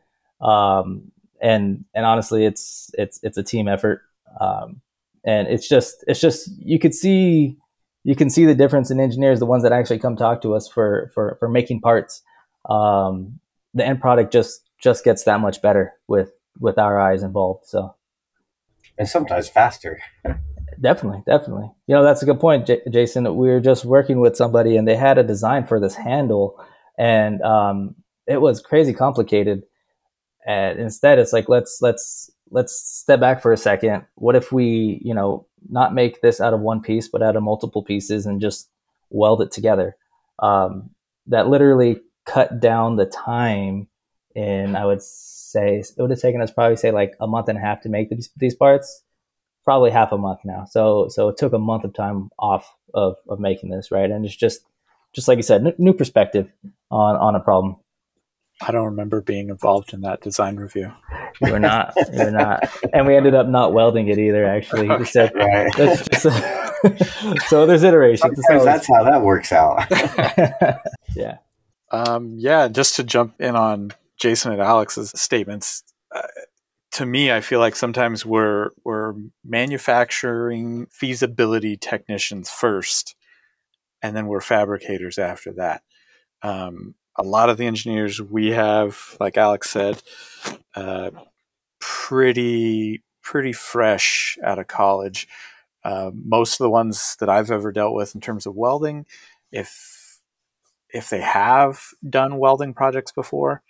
Um, 0.42 1.12
and 1.42 1.86
and 1.94 2.06
honestly, 2.06 2.46
it's 2.46 2.90
it's 2.98 3.20
it's 3.24 3.38
a 3.38 3.44
team 3.44 3.68
effort. 3.68 4.02
Um, 4.40 4.82
and 5.26 5.48
it's 5.48 5.68
just 5.68 6.04
it's 6.08 6.20
just 6.20 6.50
you 6.60 6.80
could 6.80 6.94
see 6.94 7.58
you 8.04 8.16
can 8.16 8.30
see 8.30 8.46
the 8.46 8.56
difference 8.56 8.92
in 8.92 9.00
engineers, 9.00 9.40
the 9.40 9.46
ones 9.46 9.64
that 9.64 9.72
actually 9.72 10.00
come 10.00 10.16
talk 10.16 10.42
to 10.42 10.56
us 10.56 10.68
for 10.68 11.12
for 11.14 11.38
for 11.40 11.48
making 11.48 11.82
parts. 11.82 12.22
Um, 12.70 13.40
the 13.74 13.86
end 13.86 14.02
product 14.02 14.32
just 14.32 14.62
just 14.80 15.04
gets 15.04 15.24
that 15.24 15.40
much 15.40 15.62
better 15.62 15.94
with 16.08 16.32
with 16.60 16.78
our 16.78 17.00
eyes 17.00 17.24
involved. 17.24 17.66
So, 17.66 17.96
and 18.98 19.08
sometimes 19.08 19.48
faster. 19.50 20.00
definitely, 20.82 21.24
definitely. 21.26 21.72
You 21.88 21.96
know, 21.96 22.04
that's 22.04 22.22
a 22.22 22.26
good 22.26 22.40
point, 22.40 22.68
J- 22.68 22.82
Jason. 22.92 23.24
We 23.36 23.48
were 23.48 23.62
just 23.62 23.86
working 23.86 24.20
with 24.20 24.36
somebody, 24.36 24.76
and 24.76 24.88
they 24.88 24.96
had 24.96 25.18
a 25.18 25.24
design 25.24 25.66
for 25.66 25.80
this 25.80 25.96
handle, 25.96 26.62
and 26.98 27.42
um, 27.42 27.96
it 28.28 28.42
was 28.42 28.62
crazy 28.62 28.94
complicated. 28.94 29.64
And 30.46 30.78
instead, 30.78 31.20
it's 31.20 31.32
like 31.32 31.48
let's 31.48 31.80
let's 31.82 32.30
let's 32.52 32.74
step 32.74 33.20
back 33.22 33.42
for 33.42 33.54
a 33.54 33.58
second. 33.58 34.06
What 34.16 34.36
if 34.36 34.52
we, 34.52 35.02
you 35.04 35.14
know, 35.14 35.48
not 35.70 35.94
make 35.94 36.22
this 36.22 36.42
out 36.42 36.54
of 36.54 36.60
one 36.60 36.82
piece, 36.82 37.08
but 37.08 37.24
out 37.24 37.36
of 37.36 37.44
multiple 37.44 37.84
pieces 37.84 38.26
and 38.26 38.42
just 38.42 38.70
weld 39.10 39.42
it 39.42 39.52
together? 39.52 39.96
Um, 40.40 40.90
that 41.28 41.48
literally 41.48 42.02
cut 42.26 42.60
down 42.60 42.96
the 42.96 43.06
time 43.06 43.88
and 44.36 44.76
I 44.76 44.86
would 44.86 45.02
say, 45.02 45.78
it 45.78 45.94
would 45.98 46.10
have 46.10 46.20
taken 46.20 46.42
us 46.42 46.52
probably 46.52 46.76
say 46.76 46.92
like 46.92 47.16
a 47.20 47.28
month 47.28 47.50
and 47.50 47.58
a 47.58 47.62
half 47.62 47.82
to 47.82 47.90
make 47.90 48.10
these, 48.10 48.30
these 48.38 48.56
parts. 48.56 49.04
Probably 49.64 49.92
half 49.92 50.12
a 50.12 50.18
month 50.18 50.40
now. 50.44 50.66
So, 50.66 51.08
so 51.08 51.30
it 51.30 51.38
took 51.38 51.54
a 51.54 51.60
month 51.60 51.86
of 51.86 51.94
time 51.94 52.30
off 52.38 52.76
of, 52.94 53.16
of 53.30 53.40
making 53.40 53.70
this, 53.70 53.92
right? 53.92 54.12
And 54.12 54.26
it's 54.26 54.36
just, 54.36 54.66
just 55.14 55.28
like 55.30 55.38
you 55.38 55.44
said, 55.44 55.66
n- 55.66 55.76
new 55.78 55.94
perspective 55.94 56.52
on, 56.92 57.16
on 57.16 57.36
a 57.36 57.40
problem. 57.40 57.78
I 58.62 58.72
don't 58.72 58.86
remember 58.86 59.22
being 59.22 59.50
involved 59.50 59.94
in 59.94 60.02
that 60.02 60.22
design 60.22 60.58
review. 60.58 60.92
You 61.42 61.52
were 61.52 61.60
not. 61.60 61.94
You 62.14 62.26
were 62.26 62.32
not. 62.32 62.70
And 62.94 63.08
we 63.08 63.16
ended 63.16 63.34
up 63.34 63.48
not 63.48 63.74
welding 63.74 64.08
it 64.08 64.20
either. 64.20 64.46
Actually, 64.46 64.88
we 64.96 65.06
said, 65.06 65.34
right. 65.36 65.74
just, 65.76 66.14
so 67.48 67.66
there's 67.66 67.84
iterations. 67.84 68.40
Sometimes 68.46 68.66
that's 68.66 68.88
how 68.88 69.04
that 69.04 69.22
works 69.22 69.52
out. 69.52 69.84
yeah. 71.16 71.38
Um, 71.92 72.36
yeah, 72.38 72.68
just 72.68 72.96
to 72.98 73.04
jump 73.04 73.36
in 73.40 73.56
on 73.56 73.92
Jason 74.20 74.52
and 74.52 74.62
Alex's 74.62 75.12
statements, 75.16 75.84
uh, 76.14 76.22
to 76.92 77.06
me, 77.06 77.32
I 77.32 77.42
feel 77.42 77.60
like 77.60 77.76
sometimes 77.76 78.26
we're 78.26 78.70
we're 78.84 79.16
manufacturing 79.44 80.86
feasibility 80.92 81.76
technicians 81.78 82.52
first, 82.52 83.16
and 84.04 84.16
then 84.16 84.28
we're 84.28 84.42
fabricators 84.42 85.18
after 85.18 85.54
that. 85.54 85.82
Um, 86.44 86.94
a 87.16 87.24
lot 87.24 87.50
of 87.50 87.58
the 87.58 87.66
engineers 87.66 88.22
we 88.22 88.52
have, 88.52 89.18
like 89.20 89.38
Alex 89.38 89.70
said, 89.70 90.02
uh, 90.76 91.12
pretty 91.80 93.04
pretty 93.22 93.54
fresh 93.54 94.38
out 94.44 94.60
of 94.60 94.68
college. 94.68 95.28
Uh, 95.84 96.12
most 96.14 96.54
of 96.54 96.64
the 96.64 96.70
ones 96.70 97.16
that 97.20 97.30
I've 97.30 97.52
ever 97.52 97.72
dealt 97.72 97.96
with 97.96 98.16
in 98.16 98.22
terms 98.22 98.46
of 98.46 98.56
welding, 98.56 99.06
if 99.52 100.20
if 100.90 101.10
they 101.10 101.22
have 101.22 101.82
done 102.08 102.38
welding 102.38 102.74
projects 102.74 103.12
before, 103.12 103.64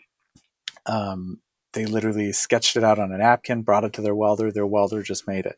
um, 0.85 1.39
they 1.73 1.85
literally 1.85 2.31
sketched 2.31 2.75
it 2.75 2.83
out 2.83 2.99
on 2.99 3.11
a 3.11 3.17
napkin, 3.17 3.63
brought 3.63 3.83
it 3.83 3.93
to 3.93 4.01
their 4.01 4.15
welder. 4.15 4.51
Their 4.51 4.67
welder 4.67 5.01
just 5.01 5.27
made 5.27 5.45
it. 5.45 5.57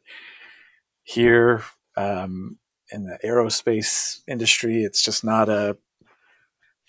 Here 1.04 1.64
um, 1.98 2.58
in 2.92 3.06
the 3.06 3.20
aerospace 3.24 4.20
industry, 4.28 4.84
it's 4.84 5.04
just 5.04 5.24
not 5.24 5.50
a. 5.50 5.78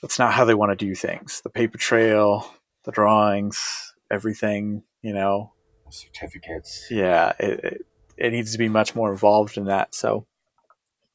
That's 0.03 0.19
not 0.19 0.33
how 0.33 0.45
they 0.45 0.55
want 0.55 0.77
to 0.79 0.87
do 0.87 0.95
things. 0.95 1.41
The 1.41 1.51
paper 1.51 1.79
trail, 1.79 2.53
the 2.85 2.93
drawings, 2.93 3.95
everything. 4.11 4.83
You 5.03 5.15
know, 5.15 5.53
certificates. 5.91 6.87
Yeah, 6.91 7.33
it, 7.39 7.65
it, 7.65 7.87
it 8.17 8.33
needs 8.33 8.53
to 8.53 8.59
be 8.59 8.69
much 8.69 8.95
more 8.95 9.13
involved 9.13 9.57
in 9.57 9.67
that. 9.67 9.95
So 9.95 10.27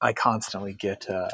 I 0.02 0.14
constantly 0.14 0.74
get 0.74 1.10
uh, 1.10 1.30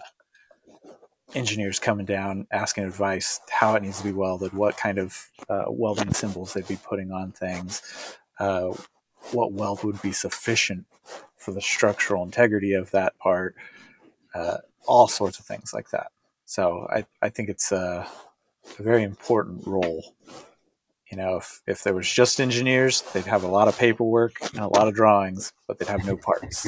engineers 1.36 1.80
coming 1.80 2.06
down 2.06 2.48
asking 2.52 2.86
advice 2.86 3.40
how 3.50 3.76
it 3.76 3.84
needs 3.84 4.00
to 4.00 4.04
be 4.04 4.12
welded, 4.12 4.54
what 4.54 4.78
kind 4.78 4.98
of 4.98 5.30
uh, 5.50 5.66
welding 5.68 6.14
symbols 6.14 6.54
they'd 6.54 6.68
be 6.68 6.78
putting 6.78 7.12
on 7.12 7.32
things, 7.32 7.82
uh, 8.40 8.74
what 9.32 9.52
weld 9.52 9.84
would 9.84 10.02
be 10.02 10.12
sufficient 10.12 10.86
for 11.38 11.52
the 11.52 11.62
structural 11.62 12.24
integrity 12.24 12.74
of 12.74 12.92
that 12.92 13.18
part, 13.20 13.56
uh, 14.34 14.58
all 14.86 15.08
sorts 15.08 15.40
of 15.40 15.46
things 15.46 15.74
like 15.74 15.90
that. 15.92 16.12
So 16.48 16.88
I, 16.90 17.06
I 17.22 17.30
think 17.30 17.50
it's 17.50 17.72
a, 17.72 18.08
a 18.80 18.84
very 18.84 19.04
important 19.04 19.68
role 19.68 20.04
you 21.12 21.18
know, 21.18 21.38
if, 21.38 21.62
if 21.66 21.84
there 21.84 21.94
was 21.94 22.12
just 22.12 22.42
engineers, 22.42 23.02
they'd 23.14 23.26
have 23.26 23.44
a 23.44 23.48
lot 23.48 23.68
of 23.68 23.78
paperwork 23.78 24.34
and 24.54 24.60
a 24.60 24.68
lot 24.68 24.88
of 24.88 24.94
drawings, 24.94 25.54
but 25.68 25.80
they'd 25.80 25.88
have 25.88 26.06
no 26.06 26.18
parts. 26.18 26.66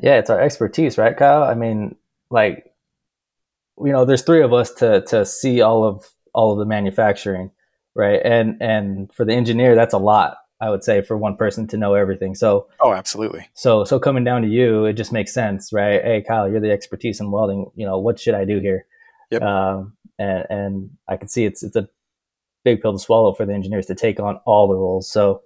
yeah, 0.00 0.18
it's 0.18 0.30
our 0.30 0.40
expertise, 0.40 0.96
right, 0.96 1.16
Kyle? 1.16 1.42
I 1.42 1.54
mean, 1.54 1.96
like, 2.30 2.72
you 3.78 3.90
know, 3.92 4.04
there's 4.04 4.22
three 4.22 4.42
of 4.42 4.52
us 4.52 4.72
to 4.74 5.02
to 5.02 5.26
see 5.26 5.60
all 5.60 5.84
of 5.84 6.08
all 6.32 6.52
of 6.52 6.58
the 6.58 6.64
manufacturing, 6.64 7.50
right? 7.94 8.20
And 8.24 8.62
and 8.62 9.12
for 9.12 9.24
the 9.24 9.34
engineer, 9.34 9.74
that's 9.74 9.92
a 9.92 9.98
lot. 9.98 10.38
I 10.60 10.70
would 10.70 10.82
say 10.82 11.02
for 11.02 11.16
one 11.16 11.36
person 11.36 11.66
to 11.68 11.76
know 11.76 11.94
everything. 11.94 12.34
So 12.34 12.68
oh, 12.80 12.92
absolutely. 12.92 13.48
So 13.54 13.84
so 13.84 13.98
coming 13.98 14.24
down 14.24 14.42
to 14.42 14.48
you, 14.48 14.86
it 14.86 14.94
just 14.94 15.12
makes 15.12 15.32
sense, 15.32 15.72
right? 15.72 16.02
Hey, 16.02 16.24
Kyle, 16.26 16.50
you're 16.50 16.60
the 16.60 16.70
expertise 16.70 17.20
in 17.20 17.30
welding. 17.30 17.70
You 17.74 17.86
know, 17.86 17.98
what 17.98 18.18
should 18.18 18.34
I 18.34 18.44
do 18.44 18.58
here? 18.58 18.86
Yep. 19.30 19.42
Um, 19.42 19.92
and 20.18 20.46
and 20.48 20.90
I 21.08 21.16
can 21.16 21.28
see 21.28 21.44
it's 21.44 21.62
it's 21.62 21.76
a 21.76 21.88
big 22.64 22.80
pill 22.80 22.92
to 22.92 22.98
swallow 22.98 23.34
for 23.34 23.44
the 23.44 23.52
engineers 23.52 23.86
to 23.86 23.94
take 23.94 24.18
on 24.18 24.40
all 24.46 24.66
the 24.66 24.74
roles. 24.74 25.10
So, 25.10 25.42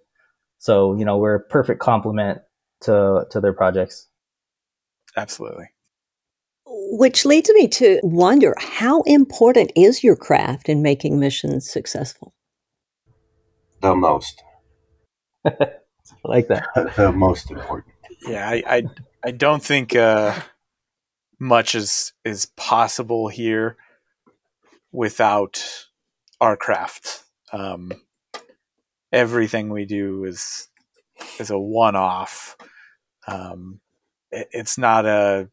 so 0.58 0.94
you 0.96 1.04
know, 1.04 1.18
we're 1.18 1.34
a 1.34 1.40
perfect 1.40 1.80
complement 1.80 2.40
to 2.82 3.26
to 3.30 3.40
their 3.40 3.52
projects. 3.52 4.06
Absolutely. 5.16 5.66
Which 6.66 7.24
leads 7.24 7.50
me 7.50 7.66
to 7.68 7.98
wonder 8.04 8.54
how 8.58 9.02
important 9.02 9.72
is 9.74 10.04
your 10.04 10.14
craft 10.14 10.68
in 10.68 10.82
making 10.82 11.18
missions 11.18 11.68
successful? 11.68 12.32
The 13.80 13.96
most. 13.96 14.42
I 15.46 15.68
like 16.24 16.48
that. 16.48 16.66
the 16.96 17.12
most 17.12 17.50
important. 17.50 17.94
Yeah, 18.26 18.48
I 18.48 18.62
I, 18.66 18.82
I 19.24 19.30
don't 19.30 19.62
think 19.62 19.94
uh, 19.94 20.38
much 21.38 21.74
is 21.74 22.12
is 22.24 22.46
possible 22.56 23.28
here 23.28 23.76
without 24.92 25.64
our 26.40 26.56
craft. 26.56 27.24
Um, 27.52 27.92
everything 29.12 29.70
we 29.70 29.84
do 29.84 30.24
is 30.24 30.68
is 31.38 31.50
a 31.50 31.58
one 31.58 31.96
off. 31.96 32.56
Um, 33.26 33.80
it, 34.30 34.48
it's 34.52 34.78
not 34.78 35.06
a 35.06 35.48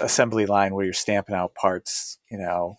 assembly 0.00 0.46
line 0.46 0.74
where 0.74 0.84
you're 0.84 0.94
stamping 0.94 1.34
out 1.34 1.54
parts. 1.54 2.18
You 2.30 2.38
know, 2.38 2.78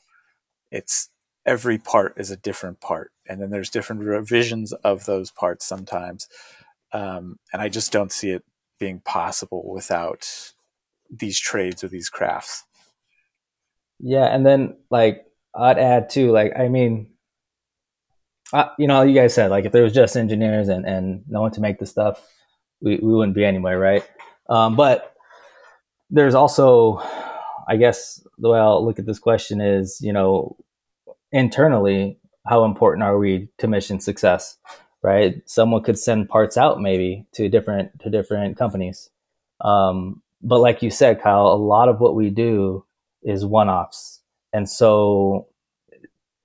it's 0.72 1.10
every 1.45 1.77
part 1.77 2.13
is 2.17 2.31
a 2.31 2.38
different 2.38 2.81
part, 2.81 3.12
and 3.27 3.41
then 3.41 3.50
there's 3.50 3.69
different 3.69 4.01
revisions 4.01 4.74
of 4.74 5.05
those 5.05 5.31
parts 5.31 5.65
sometimes. 5.65 6.27
Um, 6.93 7.39
and 7.53 7.62
I 7.62 7.69
just 7.69 7.91
don't 7.91 8.12
see 8.12 8.31
it 8.31 8.43
being 8.79 9.00
possible 9.00 9.71
without 9.71 10.53
these 11.10 11.39
trades 11.39 11.83
or 11.83 11.88
these 11.88 12.10
crafts. 12.10 12.65
Yeah, 14.00 14.25
and 14.25 14.45
then 14.45 14.77
like 14.89 15.25
I'd 15.55 15.77
add 15.77 16.10
too, 16.10 16.31
like 16.31 16.53
I 16.57 16.67
mean, 16.67 17.12
uh, 18.53 18.69
you 18.77 18.88
know, 18.88 19.03
you 19.03 19.13
guys 19.13 19.33
said 19.33 19.51
like 19.51 19.65
if 19.65 19.71
there 19.71 19.83
was 19.83 19.93
just 19.93 20.17
engineers 20.17 20.67
and, 20.67 20.86
and 20.86 21.24
no 21.27 21.41
one 21.41 21.51
to 21.51 21.62
make 21.62 21.79
the 21.79 21.86
stuff, 21.86 22.21
we, 22.81 22.98
we 22.98 23.13
wouldn't 23.13 23.36
be 23.36 23.45
anywhere, 23.45 23.79
right? 23.79 24.03
Um, 24.50 24.75
but 24.75 25.13
there's 26.10 26.36
also, 26.36 27.01
I 27.67 27.77
guess, 27.77 28.25
the 28.38 28.50
way 28.50 28.60
I'll 28.60 28.86
look 28.86 29.00
at 29.00 29.05
this 29.05 29.19
question 29.19 29.62
is, 29.62 30.00
you 30.01 30.12
know, 30.12 30.57
internally, 31.31 32.17
how 32.45 32.65
important 32.65 33.03
are 33.03 33.17
we 33.17 33.50
to 33.59 33.67
mission 33.67 34.00
success, 34.00 34.57
right? 35.01 35.41
Someone 35.45 35.83
could 35.83 36.00
send 36.00 36.29
parts 36.29 36.57
out 36.57 36.81
maybe 36.81 37.25
to 37.33 37.50
different 37.50 38.00
to 38.01 38.09
different 38.09 38.57
companies, 38.57 39.09
um, 39.61 40.21
but 40.41 40.59
like 40.59 40.81
you 40.81 40.89
said, 40.89 41.21
Kyle, 41.21 41.47
a 41.47 41.55
lot 41.55 41.89
of 41.89 42.00
what 42.00 42.15
we 42.15 42.29
do 42.29 42.85
is 43.23 43.45
one 43.45 43.69
offs, 43.69 44.21
and 44.53 44.69
so 44.69 45.47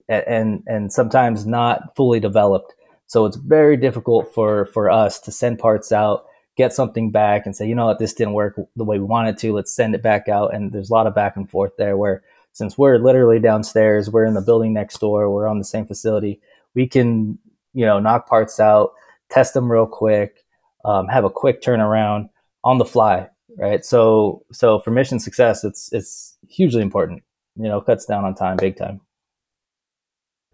and 0.09 0.63
and 0.67 0.93
sometimes 0.93 1.47
not 1.47 1.97
fully 1.97 2.21
developed. 2.21 2.75
So 3.07 3.25
it's 3.25 3.37
very 3.37 3.77
difficult 3.77 4.33
for 4.35 4.67
for 4.67 4.91
us 4.91 5.19
to 5.21 5.33
send 5.33 5.59
parts 5.59 5.93
out, 5.93 6.27
get 6.57 6.73
something 6.73 7.11
back, 7.11 7.47
and 7.47 7.57
say, 7.57 7.67
you 7.67 7.75
know 7.75 7.87
what, 7.87 7.99
this 7.99 8.15
didn't 8.15 8.35
work 8.35 8.57
the 8.77 8.85
way 8.85 8.99
we 8.99 9.05
wanted 9.05 9.39
to. 9.39 9.53
Let's 9.53 9.75
send 9.75 9.95
it 9.95 10.03
back 10.03 10.29
out. 10.29 10.55
And 10.55 10.73
there's 10.73 10.91
a 10.91 10.93
lot 10.93 11.07
of 11.07 11.15
back 11.15 11.37
and 11.37 11.49
forth 11.49 11.73
there. 11.79 11.97
Where 11.97 12.23
since 12.57 12.79
we're 12.79 12.99
literally 12.99 13.39
downstairs, 13.39 14.11
we're 14.11 14.25
in 14.25 14.35
the 14.35 14.41
building 14.41 14.73
next 14.73 14.99
door, 14.99 15.31
we're 15.31 15.47
on 15.47 15.59
the 15.59 15.65
same 15.65 15.87
facility, 15.87 16.41
we 16.75 16.87
can 16.87 17.39
you 17.73 17.85
know 17.85 17.99
knock 17.99 18.29
parts 18.29 18.59
out, 18.59 18.93
test 19.31 19.55
them 19.55 19.71
real 19.71 19.87
quick, 19.87 20.45
um, 20.85 21.09
have 21.09 21.25
a 21.25 21.31
quick 21.31 21.63
turnaround 21.63 22.29
on 22.65 22.79
the 22.79 22.85
fly, 22.85 23.29
right? 23.59 23.85
So 23.85 24.45
so 24.53 24.81
for 24.81 24.91
mission 24.91 25.21
success, 25.21 25.65
it's 25.65 25.93
it's 25.93 26.37
hugely 26.49 26.83
important. 26.83 27.23
You 27.57 27.69
know, 27.69 27.81
cuts 27.81 28.05
down 28.05 28.25
on 28.25 28.35
time 28.35 28.57
big 28.57 28.77
time 28.77 29.01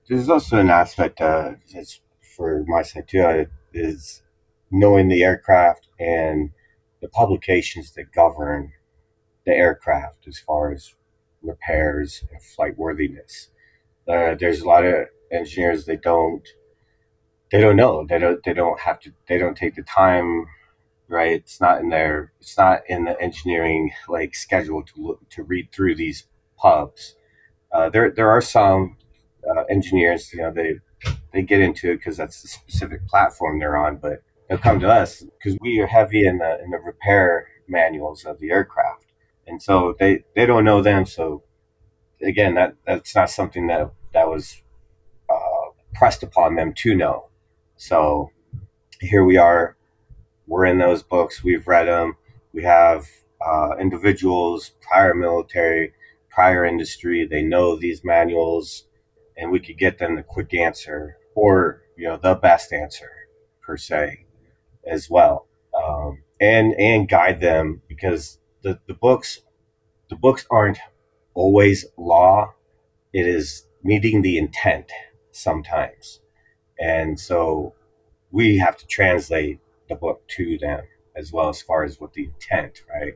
there's 0.08 0.28
also 0.28 0.58
an 0.58 0.70
aspect 0.70 1.20
uh, 1.20 1.52
that's 1.72 2.00
for 2.36 2.64
my 2.66 2.82
side 2.82 3.08
too 3.08 3.22
uh, 3.22 3.44
is 3.72 4.22
knowing 4.70 5.08
the 5.08 5.22
aircraft 5.22 5.88
and 5.98 6.50
the 7.00 7.08
publications 7.08 7.92
that 7.92 8.12
govern 8.12 8.72
the 9.44 9.52
aircraft 9.52 10.26
as 10.26 10.38
far 10.38 10.72
as 10.72 10.94
repairs 11.42 12.24
and 12.30 12.42
flight 12.42 12.76
worthiness. 12.78 13.48
Uh, 14.08 14.34
there's 14.34 14.60
a 14.60 14.66
lot 14.66 14.84
of 14.84 15.06
engineers 15.30 15.86
they 15.86 15.96
don't 15.96 16.46
they 17.50 17.60
don't 17.60 17.76
know. 17.76 18.06
They 18.08 18.18
don't 18.18 18.42
they 18.44 18.54
don't 18.54 18.80
have 18.80 19.00
to 19.00 19.12
they 19.28 19.38
don't 19.38 19.56
take 19.56 19.76
the 19.76 19.82
time 19.82 20.46
right? 21.12 21.32
It's 21.32 21.60
not 21.60 21.80
in 21.80 21.90
their 21.90 22.32
it's 22.40 22.56
not 22.56 22.80
in 22.88 23.04
the 23.04 23.20
engineering 23.20 23.92
like 24.08 24.34
schedule 24.34 24.82
to 24.82 24.92
look 24.96 25.28
to 25.30 25.42
read 25.42 25.70
through 25.72 25.96
these 25.96 26.24
pubs. 26.56 27.14
Uh, 27.72 27.90
there 27.90 28.10
there 28.10 28.30
are 28.30 28.40
some 28.40 28.96
uh, 29.48 29.64
engineers, 29.70 30.32
you 30.32 30.40
know, 30.40 30.50
they 30.52 30.78
they 31.32 31.42
get 31.42 31.60
into 31.60 31.90
it 31.92 31.96
because 31.96 32.16
that's 32.16 32.42
the 32.42 32.48
specific 32.48 33.06
platform 33.06 33.58
they're 33.58 33.76
on, 33.76 33.96
but 33.96 34.22
they'll 34.48 34.58
come 34.58 34.80
to 34.80 34.88
us 34.88 35.22
because 35.22 35.58
we 35.60 35.78
are 35.80 35.86
heavy 35.86 36.26
in 36.26 36.38
the 36.38 36.60
in 36.64 36.70
the 36.70 36.78
repair 36.78 37.48
manuals 37.68 38.24
of 38.24 38.38
the 38.40 38.50
aircraft, 38.50 39.06
and 39.46 39.62
so 39.62 39.94
they 39.98 40.24
they 40.34 40.46
don't 40.46 40.64
know 40.64 40.82
them. 40.82 41.06
So 41.06 41.42
again, 42.22 42.54
that 42.54 42.74
that's 42.86 43.14
not 43.14 43.30
something 43.30 43.66
that 43.68 43.90
that 44.14 44.28
was 44.28 44.62
uh, 45.30 45.70
pressed 45.94 46.22
upon 46.22 46.56
them 46.56 46.72
to 46.74 46.94
know. 46.94 47.28
So 47.76 48.30
here 49.00 49.24
we 49.24 49.36
are, 49.36 49.76
we're 50.46 50.66
in 50.66 50.78
those 50.78 51.02
books, 51.02 51.42
we've 51.42 51.66
read 51.66 51.88
them, 51.88 52.16
we 52.52 52.62
have 52.62 53.06
uh, 53.44 53.76
individuals 53.80 54.72
prior 54.80 55.14
military, 55.14 55.94
prior 56.30 56.64
industry, 56.64 57.26
they 57.26 57.42
know 57.42 57.76
these 57.76 58.04
manuals 58.04 58.84
and 59.36 59.50
we 59.50 59.60
could 59.60 59.78
get 59.78 59.98
them 59.98 60.16
the 60.16 60.22
quick 60.22 60.54
answer 60.54 61.16
or 61.34 61.82
you 61.96 62.06
know 62.06 62.16
the 62.16 62.34
best 62.34 62.72
answer 62.72 63.10
per 63.62 63.76
se 63.76 64.24
as 64.86 65.08
well 65.10 65.46
um, 65.80 66.22
and 66.40 66.74
and 66.74 67.08
guide 67.08 67.40
them 67.40 67.82
because 67.88 68.38
the, 68.62 68.78
the 68.86 68.94
books 68.94 69.40
the 70.08 70.16
books 70.16 70.46
aren't 70.50 70.78
always 71.34 71.86
law. 71.96 72.54
It 73.12 73.26
is 73.26 73.66
meeting 73.82 74.22
the 74.22 74.38
intent 74.38 74.92
sometimes. 75.32 76.20
And 76.78 77.18
so 77.18 77.74
we 78.30 78.58
have 78.58 78.76
to 78.78 78.86
translate 78.86 79.60
the 79.88 79.94
book 79.94 80.26
to 80.36 80.58
them 80.58 80.82
as 81.16 81.32
well 81.32 81.48
as 81.48 81.62
far 81.62 81.84
as 81.84 82.00
what 82.00 82.14
the 82.14 82.24
intent, 82.24 82.84
right? 82.92 83.14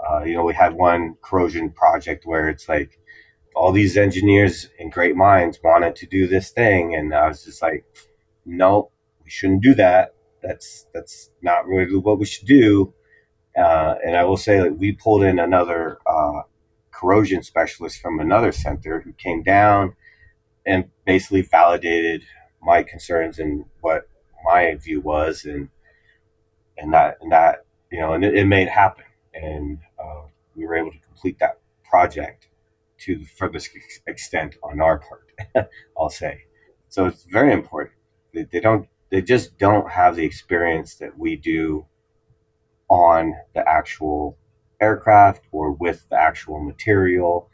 Uh, 0.00 0.24
you 0.24 0.34
know, 0.34 0.44
we 0.44 0.54
had 0.54 0.74
one 0.74 1.16
corrosion 1.22 1.70
project 1.70 2.26
where 2.26 2.48
it's 2.48 2.68
like 2.68 2.98
all 3.54 3.72
these 3.72 3.96
engineers 3.96 4.68
and 4.78 4.92
great 4.92 5.16
minds 5.16 5.60
wanted 5.62 5.96
to 5.96 6.06
do 6.06 6.26
this 6.26 6.50
thing, 6.50 6.94
and 6.94 7.14
I 7.14 7.28
was 7.28 7.44
just 7.44 7.62
like, 7.62 7.84
no, 8.46 8.90
we 9.24 9.30
shouldn't 9.30 9.62
do 9.62 9.74
that. 9.74 10.14
That's 10.42 10.86
that's 10.94 11.30
not 11.42 11.66
really 11.66 11.96
what 11.96 12.18
we 12.18 12.24
should 12.26 12.48
do. 12.48 12.94
Uh, 13.60 13.96
and 14.04 14.16
I 14.16 14.24
will 14.24 14.38
say 14.38 14.58
that 14.58 14.78
we 14.78 14.92
pulled 14.92 15.22
in 15.22 15.38
another 15.38 15.98
uh, 16.06 16.42
corrosion 16.90 17.42
specialist 17.42 18.00
from 18.00 18.18
another 18.18 18.52
center 18.52 19.00
who 19.00 19.12
came 19.12 19.42
down 19.42 19.94
and 20.66 20.90
basically 21.04 21.42
validated 21.42 22.22
my 22.62 22.82
concerns 22.82 23.38
and 23.38 23.64
what 23.80 24.08
my 24.44 24.74
view 24.76 25.00
was, 25.00 25.44
and 25.44 25.68
and 26.78 26.92
that 26.94 27.18
and 27.20 27.32
that 27.32 27.64
you 27.92 28.00
know, 28.00 28.14
and 28.14 28.24
it, 28.24 28.34
it 28.34 28.46
made 28.46 28.68
it 28.68 28.70
happen, 28.70 29.04
and 29.34 29.78
uh, 30.02 30.22
we 30.54 30.66
were 30.66 30.76
able 30.76 30.92
to 30.92 30.98
complete 31.00 31.38
that 31.40 31.58
project 31.84 32.48
to 32.98 33.16
the 33.16 33.24
furthest 33.24 33.70
extent 34.06 34.56
on 34.62 34.80
our 34.80 34.98
part. 34.98 35.68
I'll 35.98 36.10
say, 36.10 36.44
so 36.88 37.06
it's 37.06 37.24
very 37.24 37.52
important. 37.52 37.96
They, 38.32 38.44
they 38.44 38.60
don't, 38.60 38.88
they 39.10 39.22
just 39.22 39.58
don't 39.58 39.90
have 39.90 40.16
the 40.16 40.24
experience 40.24 40.96
that 40.96 41.18
we 41.18 41.36
do 41.36 41.86
on 42.90 43.34
the 43.54 43.66
actual 43.66 44.36
aircraft 44.80 45.44
or 45.52 45.72
with 45.72 46.06
the 46.10 46.16
actual 46.16 46.60
material 46.60 47.48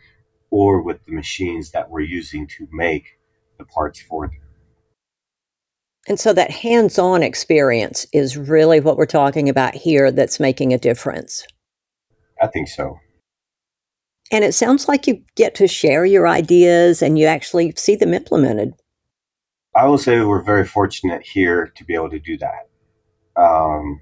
or 0.50 0.80
with 0.82 1.04
the 1.04 1.12
machines 1.12 1.70
that 1.72 1.90
we're 1.90 2.00
using 2.00 2.46
to 2.46 2.66
make 2.72 3.18
the 3.58 3.64
parts 3.64 4.00
for 4.00 4.26
them. 4.26 4.40
And 6.08 6.18
so 6.18 6.32
that 6.32 6.50
hands 6.50 6.98
on 6.98 7.22
experience 7.22 8.06
is 8.12 8.36
really 8.36 8.80
what 8.80 8.96
we're 8.96 9.06
talking 9.06 9.48
about 9.48 9.74
here 9.74 10.12
that's 10.12 10.38
making 10.38 10.72
a 10.72 10.78
difference. 10.78 11.44
I 12.40 12.46
think 12.46 12.68
so. 12.68 12.98
And 14.30 14.44
it 14.44 14.54
sounds 14.54 14.88
like 14.88 15.06
you 15.06 15.22
get 15.34 15.54
to 15.56 15.68
share 15.68 16.04
your 16.04 16.26
ideas 16.26 17.02
and 17.02 17.18
you 17.18 17.26
actually 17.26 17.72
see 17.76 17.96
them 17.96 18.14
implemented. 18.14 18.74
I 19.74 19.86
will 19.86 19.98
say 19.98 20.20
we're 20.22 20.42
very 20.42 20.64
fortunate 20.64 21.22
here 21.22 21.72
to 21.76 21.84
be 21.84 21.94
able 21.94 22.10
to 22.10 22.18
do 22.18 22.38
that. 22.38 22.68
Um, 23.36 24.00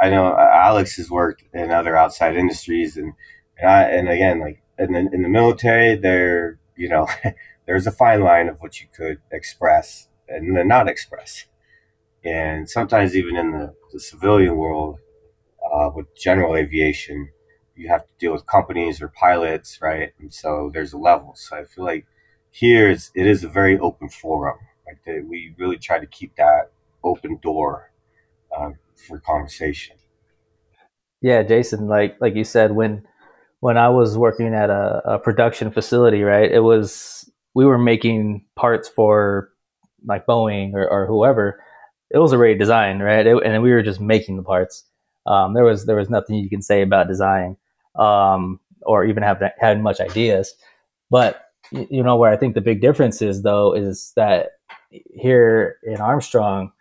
I 0.00 0.10
know 0.10 0.36
Alex 0.36 0.96
has 0.96 1.10
worked 1.10 1.44
in 1.52 1.70
other 1.70 1.96
outside 1.96 2.36
industries, 2.36 2.96
and 2.96 3.12
and, 3.58 3.70
I, 3.70 3.82
and 3.84 4.08
again, 4.08 4.40
like 4.40 4.62
in 4.78 4.92
the, 4.92 4.98
in 5.12 5.22
the 5.22 5.28
military, 5.28 5.96
there 5.96 6.58
you 6.76 6.88
know 6.88 7.06
there's 7.66 7.86
a 7.86 7.92
fine 7.92 8.22
line 8.22 8.48
of 8.48 8.60
what 8.60 8.80
you 8.80 8.86
could 8.94 9.18
express 9.32 10.08
and 10.28 10.56
then 10.56 10.68
not 10.68 10.88
express. 10.88 11.44
And 12.24 12.68
sometimes 12.68 13.16
even 13.16 13.36
in 13.36 13.52
the, 13.52 13.74
the 13.92 14.00
civilian 14.00 14.56
world, 14.56 14.98
uh, 15.72 15.90
with 15.94 16.14
general 16.16 16.56
aviation, 16.56 17.30
you 17.76 17.88
have 17.88 18.02
to 18.02 18.08
deal 18.18 18.32
with 18.32 18.46
companies 18.46 19.02
or 19.02 19.08
pilots, 19.08 19.80
right? 19.82 20.12
And 20.20 20.32
so 20.32 20.70
there's 20.72 20.92
a 20.92 20.98
level. 20.98 21.34
So 21.36 21.56
I 21.56 21.64
feel 21.64 21.84
like 21.84 22.06
here 22.50 22.88
it's, 22.90 23.10
it 23.14 23.26
is 23.26 23.44
a 23.44 23.48
very 23.48 23.78
open 23.78 24.08
forum. 24.08 24.58
Like 24.86 24.98
that 25.06 25.26
we 25.28 25.54
really 25.58 25.78
try 25.78 25.98
to 25.98 26.06
keep 26.06 26.36
that 26.36 26.70
open 27.02 27.38
door 27.42 27.90
uh, 28.56 28.70
for 28.96 29.18
conversation. 29.20 29.96
Yeah, 31.20 31.42
Jason, 31.42 31.88
like 31.88 32.16
like 32.20 32.34
you 32.34 32.44
said, 32.44 32.72
when 32.72 33.06
when 33.60 33.78
I 33.78 33.88
was 33.88 34.18
working 34.18 34.54
at 34.54 34.68
a, 34.68 35.02
a 35.04 35.18
production 35.18 35.70
facility, 35.70 36.22
right, 36.22 36.50
it 36.50 36.60
was 36.60 37.30
we 37.54 37.64
were 37.64 37.78
making 37.78 38.44
parts 38.56 38.88
for 38.88 39.50
like 40.06 40.26
Boeing 40.26 40.74
or, 40.74 40.86
or 40.88 41.06
whoever, 41.06 41.62
it 42.10 42.18
was 42.18 42.32
already 42.32 42.58
designed, 42.58 43.02
right? 43.02 43.26
It, 43.26 43.36
and 43.44 43.62
we 43.62 43.72
were 43.72 43.82
just 43.82 44.00
making 44.00 44.36
the 44.36 44.42
parts. 44.42 44.84
Um, 45.26 45.54
there 45.54 45.64
was 45.64 45.86
there 45.86 45.96
was 45.96 46.10
nothing 46.10 46.36
you 46.36 46.50
can 46.50 46.62
say 46.62 46.82
about 46.82 47.08
design 47.08 47.56
um, 47.96 48.60
or 48.82 49.04
even 49.04 49.22
have 49.22 49.42
had 49.58 49.80
much 49.80 50.00
ideas. 50.00 50.54
But 51.10 51.40
you 51.70 52.02
know 52.02 52.16
where 52.16 52.30
I 52.30 52.36
think 52.36 52.54
the 52.54 52.60
big 52.60 52.80
difference 52.80 53.22
is 53.22 53.42
though 53.42 53.74
is 53.74 54.12
that 54.16 54.50
here 54.90 55.78
in 55.84 55.96
Armstrong, 56.00 56.72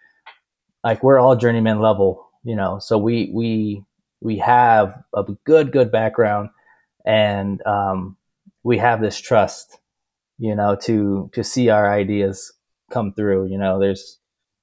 like 0.84 1.04
we're 1.04 1.20
all 1.20 1.36
journeyman 1.36 1.80
level, 1.80 2.30
you 2.44 2.56
know, 2.56 2.80
so 2.80 2.98
we 2.98 3.32
we 3.34 3.84
we 4.22 4.38
have 4.38 5.02
a 5.16 5.24
good 5.46 5.72
good 5.72 5.92
background 5.92 6.50
and 7.06 7.66
um, 7.66 8.18
we 8.64 8.78
have 8.78 9.02
this 9.02 9.20
trust, 9.20 9.80
you 10.38 10.56
know, 10.56 10.76
to 10.84 11.30
to 11.34 11.44
see 11.44 11.70
our 11.70 11.92
ideas 11.92 12.54
come 12.92 13.14
through. 13.14 13.48
You 13.50 13.58
know, 13.58 13.80
there's 13.80 14.20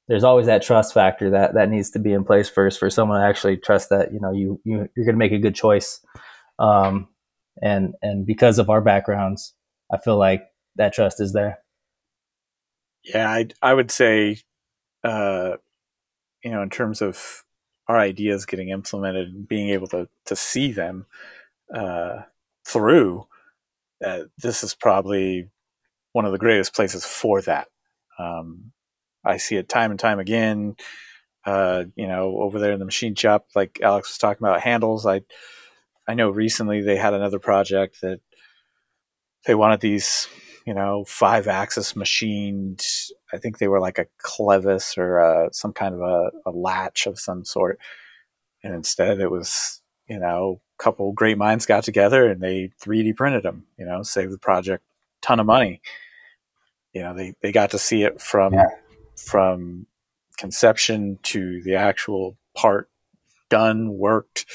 there's 0.08 0.24
always 0.24 0.46
that 0.46 0.62
trust 0.62 0.94
factor 0.94 1.30
that 1.30 1.54
that 1.54 1.70
needs 1.70 1.90
to 1.90 1.98
be 1.98 2.12
in 2.12 2.24
place 2.24 2.48
first 2.48 2.78
for 2.78 2.90
someone 2.90 3.20
to 3.20 3.26
actually 3.26 3.56
trust 3.56 3.90
that 3.90 4.12
you 4.12 4.20
know 4.20 4.32
you, 4.32 4.60
you 4.64 4.88
you're 4.96 5.06
going 5.06 5.14
to 5.14 5.18
make 5.18 5.32
a 5.32 5.38
good 5.38 5.54
choice. 5.54 6.04
Um, 6.58 7.08
and 7.62 7.94
and 8.02 8.26
because 8.26 8.58
of 8.58 8.70
our 8.70 8.80
backgrounds, 8.80 9.54
I 9.92 9.98
feel 9.98 10.16
like 10.16 10.42
that 10.76 10.92
trust 10.92 11.20
is 11.20 11.32
there. 11.32 11.58
Yeah, 13.04 13.30
I 13.30 13.48
I 13.62 13.74
would 13.74 13.90
say, 13.90 14.38
uh, 15.04 15.56
you 16.42 16.50
know, 16.50 16.62
in 16.62 16.70
terms 16.70 17.02
of 17.02 17.44
our 17.88 17.98
ideas 17.98 18.46
getting 18.46 18.68
implemented 18.70 19.28
and 19.28 19.48
being 19.48 19.70
able 19.70 19.88
to 19.88 20.08
to 20.26 20.36
see 20.36 20.72
them 20.72 21.06
uh, 21.74 22.22
through, 22.66 23.26
uh, 24.04 24.22
this 24.38 24.62
is 24.62 24.74
probably 24.74 25.48
one 26.12 26.24
of 26.24 26.32
the 26.32 26.38
greatest 26.38 26.74
places 26.74 27.04
for 27.04 27.40
that. 27.42 27.68
Um, 28.18 28.72
I 29.24 29.36
see 29.36 29.56
it 29.56 29.68
time 29.68 29.90
and 29.90 30.00
time 30.00 30.18
again. 30.18 30.76
Uh, 31.44 31.84
you 31.96 32.06
know, 32.06 32.38
over 32.40 32.58
there 32.58 32.72
in 32.72 32.78
the 32.78 32.84
machine 32.84 33.14
shop, 33.14 33.46
like 33.54 33.80
Alex 33.82 34.10
was 34.10 34.18
talking 34.18 34.46
about 34.46 34.60
handles. 34.60 35.06
I 35.06 35.22
I 36.06 36.14
know 36.14 36.30
recently 36.30 36.82
they 36.82 36.96
had 36.96 37.14
another 37.14 37.38
project 37.38 38.00
that 38.02 38.20
they 39.46 39.54
wanted 39.54 39.80
these, 39.80 40.28
you 40.66 40.74
know, 40.74 41.04
five 41.06 41.48
axis 41.48 41.96
machined. 41.96 42.84
I 43.32 43.38
think 43.38 43.58
they 43.58 43.68
were 43.68 43.80
like 43.80 43.98
a 43.98 44.06
clevis 44.22 44.98
or 44.98 45.20
uh, 45.20 45.48
some 45.52 45.72
kind 45.72 45.94
of 45.94 46.00
a, 46.00 46.30
a 46.46 46.50
latch 46.50 47.06
of 47.06 47.18
some 47.18 47.44
sort, 47.44 47.78
and 48.62 48.74
instead 48.74 49.20
it 49.20 49.30
was, 49.30 49.80
you 50.08 50.18
know, 50.18 50.60
a 50.78 50.82
couple 50.82 51.12
great 51.12 51.38
minds 51.38 51.66
got 51.66 51.84
together 51.84 52.26
and 52.26 52.40
they 52.40 52.70
3D 52.82 53.16
printed 53.16 53.42
them. 53.42 53.66
You 53.78 53.86
know, 53.86 54.02
saved 54.02 54.32
the 54.32 54.38
project 54.38 54.84
ton 55.22 55.40
of 55.40 55.46
money 55.46 55.80
you 56.92 57.02
know 57.02 57.14
they, 57.14 57.34
they 57.40 57.52
got 57.52 57.70
to 57.70 57.78
see 57.78 58.02
it 58.02 58.20
from 58.20 58.54
yeah. 58.54 58.68
from 59.16 59.86
conception 60.38 61.18
to 61.22 61.62
the 61.62 61.74
actual 61.74 62.36
part 62.54 62.88
done 63.48 63.96
worked 63.98 64.46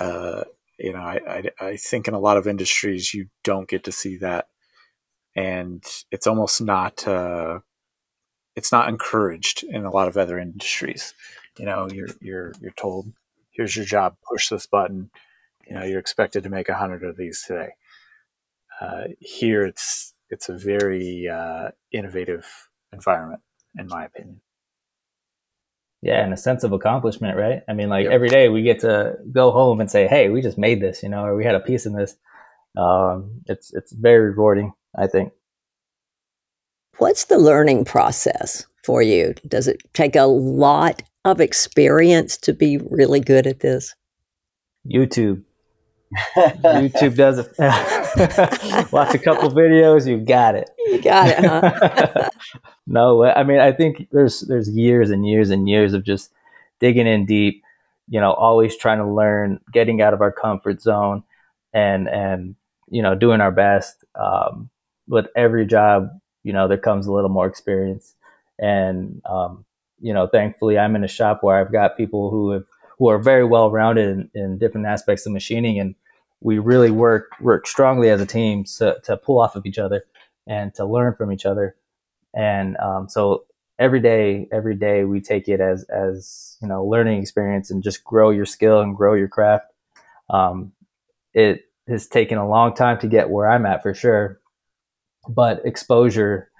uh, 0.00 0.44
you 0.78 0.92
know 0.92 1.00
I, 1.00 1.20
I, 1.60 1.66
I 1.66 1.76
think 1.76 2.08
in 2.08 2.14
a 2.14 2.20
lot 2.20 2.36
of 2.36 2.46
industries 2.46 3.12
you 3.12 3.28
don't 3.44 3.68
get 3.68 3.84
to 3.84 3.92
see 3.92 4.16
that 4.18 4.48
and 5.34 5.84
it's 6.10 6.26
almost 6.26 6.60
not 6.60 7.06
uh, 7.06 7.60
it's 8.56 8.72
not 8.72 8.88
encouraged 8.88 9.62
in 9.64 9.84
a 9.84 9.90
lot 9.90 10.08
of 10.08 10.16
other 10.16 10.38
industries 10.38 11.14
you 11.58 11.64
know 11.64 11.88
you're 11.92 12.08
you're 12.20 12.52
you're 12.60 12.72
told 12.72 13.12
here's 13.50 13.76
your 13.76 13.84
job 13.84 14.16
push 14.28 14.48
this 14.48 14.66
button 14.66 15.10
you 15.66 15.74
know 15.74 15.84
you're 15.84 16.00
expected 16.00 16.42
to 16.42 16.50
make 16.50 16.68
a 16.68 16.74
hundred 16.74 17.04
of 17.04 17.16
these 17.16 17.44
today 17.46 17.70
uh, 18.80 19.04
here 19.20 19.64
it's 19.64 20.12
it's 20.30 20.48
a 20.48 20.56
very 20.56 21.28
uh, 21.28 21.70
innovative 21.92 22.46
environment, 22.92 23.40
in 23.78 23.86
my 23.86 24.04
opinion. 24.04 24.40
Yeah, 26.02 26.22
and 26.22 26.32
a 26.32 26.36
sense 26.36 26.62
of 26.62 26.72
accomplishment, 26.72 27.36
right? 27.36 27.62
I 27.68 27.72
mean, 27.72 27.88
like 27.88 28.04
yep. 28.04 28.12
every 28.12 28.28
day 28.28 28.48
we 28.48 28.62
get 28.62 28.80
to 28.80 29.16
go 29.32 29.50
home 29.50 29.80
and 29.80 29.90
say, 29.90 30.06
"Hey, 30.06 30.28
we 30.28 30.42
just 30.42 30.58
made 30.58 30.80
this," 30.80 31.02
you 31.02 31.08
know, 31.08 31.24
or 31.24 31.36
we 31.36 31.44
had 31.44 31.54
a 31.54 31.60
piece 31.60 31.86
in 31.86 31.94
this. 31.94 32.16
Um, 32.76 33.42
it's 33.46 33.72
it's 33.72 33.92
very 33.92 34.30
rewarding, 34.30 34.72
I 34.96 35.06
think. 35.06 35.32
What's 36.98 37.26
the 37.26 37.38
learning 37.38 37.84
process 37.84 38.66
for 38.82 39.02
you? 39.02 39.34
Does 39.46 39.68
it 39.68 39.82
take 39.92 40.16
a 40.16 40.24
lot 40.24 41.02
of 41.24 41.40
experience 41.40 42.38
to 42.38 42.54
be 42.54 42.78
really 42.78 43.20
good 43.20 43.46
at 43.46 43.60
this? 43.60 43.94
YouTube. 44.90 45.42
YouTube 46.36 47.16
does 47.16 47.38
it. 47.38 47.52
Watch 48.92 49.14
a 49.14 49.18
couple 49.18 49.50
videos, 49.50 50.06
you 50.06 50.18
got 50.18 50.54
it. 50.54 50.70
You 50.86 51.02
got 51.02 51.28
it, 51.28 51.44
huh? 51.44 52.28
no, 52.86 53.24
I 53.24 53.42
mean, 53.42 53.58
I 53.58 53.72
think 53.72 54.08
there's 54.12 54.40
there's 54.42 54.70
years 54.70 55.10
and 55.10 55.26
years 55.26 55.50
and 55.50 55.68
years 55.68 55.92
of 55.92 56.04
just 56.04 56.30
digging 56.80 57.06
in 57.06 57.26
deep. 57.26 57.62
You 58.08 58.20
know, 58.20 58.32
always 58.32 58.76
trying 58.76 58.98
to 58.98 59.06
learn, 59.06 59.60
getting 59.72 60.00
out 60.00 60.14
of 60.14 60.20
our 60.20 60.32
comfort 60.32 60.80
zone, 60.80 61.24
and 61.74 62.08
and 62.08 62.54
you 62.88 63.02
know, 63.02 63.14
doing 63.14 63.40
our 63.40 63.52
best. 63.52 64.04
Um, 64.14 64.70
with 65.08 65.26
every 65.36 65.66
job, 65.66 66.08
you 66.46 66.52
know, 66.52 66.68
there 66.68 66.78
comes 66.78 67.08
a 67.08 67.12
little 67.12 67.28
more 67.28 67.48
experience, 67.48 68.14
and 68.56 69.20
um, 69.28 69.64
you 70.00 70.14
know, 70.14 70.28
thankfully, 70.28 70.78
I'm 70.78 70.94
in 70.94 71.02
a 71.02 71.08
shop 71.08 71.42
where 71.42 71.56
I've 71.56 71.72
got 71.72 71.96
people 71.96 72.30
who 72.30 72.50
have 72.52 72.64
who 73.00 73.08
are 73.08 73.18
very 73.18 73.44
well 73.44 73.68
rounded 73.72 74.08
in, 74.08 74.30
in, 74.32 74.58
different 74.58 74.86
aspects 74.86 75.26
of 75.26 75.32
machining, 75.32 75.80
and 75.80 75.96
we 76.40 76.60
really 76.60 76.92
work 76.92 77.32
work 77.40 77.66
strongly 77.66 78.10
as 78.10 78.20
a 78.20 78.26
team 78.26 78.62
to, 78.78 78.96
to 79.02 79.16
pull 79.16 79.40
off 79.40 79.56
of 79.56 79.66
each 79.66 79.76
other 79.76 80.04
and 80.46 80.72
to 80.76 80.84
learn 80.84 81.14
from 81.14 81.32
each 81.32 81.44
other. 81.44 81.74
And 82.32 82.76
um, 82.76 83.08
so 83.08 83.44
every 83.80 84.00
day, 84.00 84.46
every 84.52 84.76
day 84.76 85.02
we 85.02 85.20
take 85.20 85.48
it 85.48 85.60
as 85.60 85.82
as 85.84 86.58
you 86.62 86.68
know 86.68 86.84
learning 86.84 87.20
experience 87.20 87.72
and 87.72 87.82
just 87.82 88.04
grow 88.04 88.30
your 88.30 88.46
skill 88.46 88.82
and 88.82 88.96
grow 88.96 89.14
your 89.14 89.28
craft. 89.28 89.66
Um, 90.30 90.70
it 91.34 91.64
has 91.88 92.06
taken 92.06 92.38
a 92.38 92.48
long 92.48 92.72
time 92.72 93.00
to 93.00 93.08
get 93.08 93.30
where 93.30 93.50
I'm 93.50 93.66
at 93.66 93.82
for 93.82 93.94
sure, 93.94 94.40
but 95.28 95.64
exposure, 95.64 96.50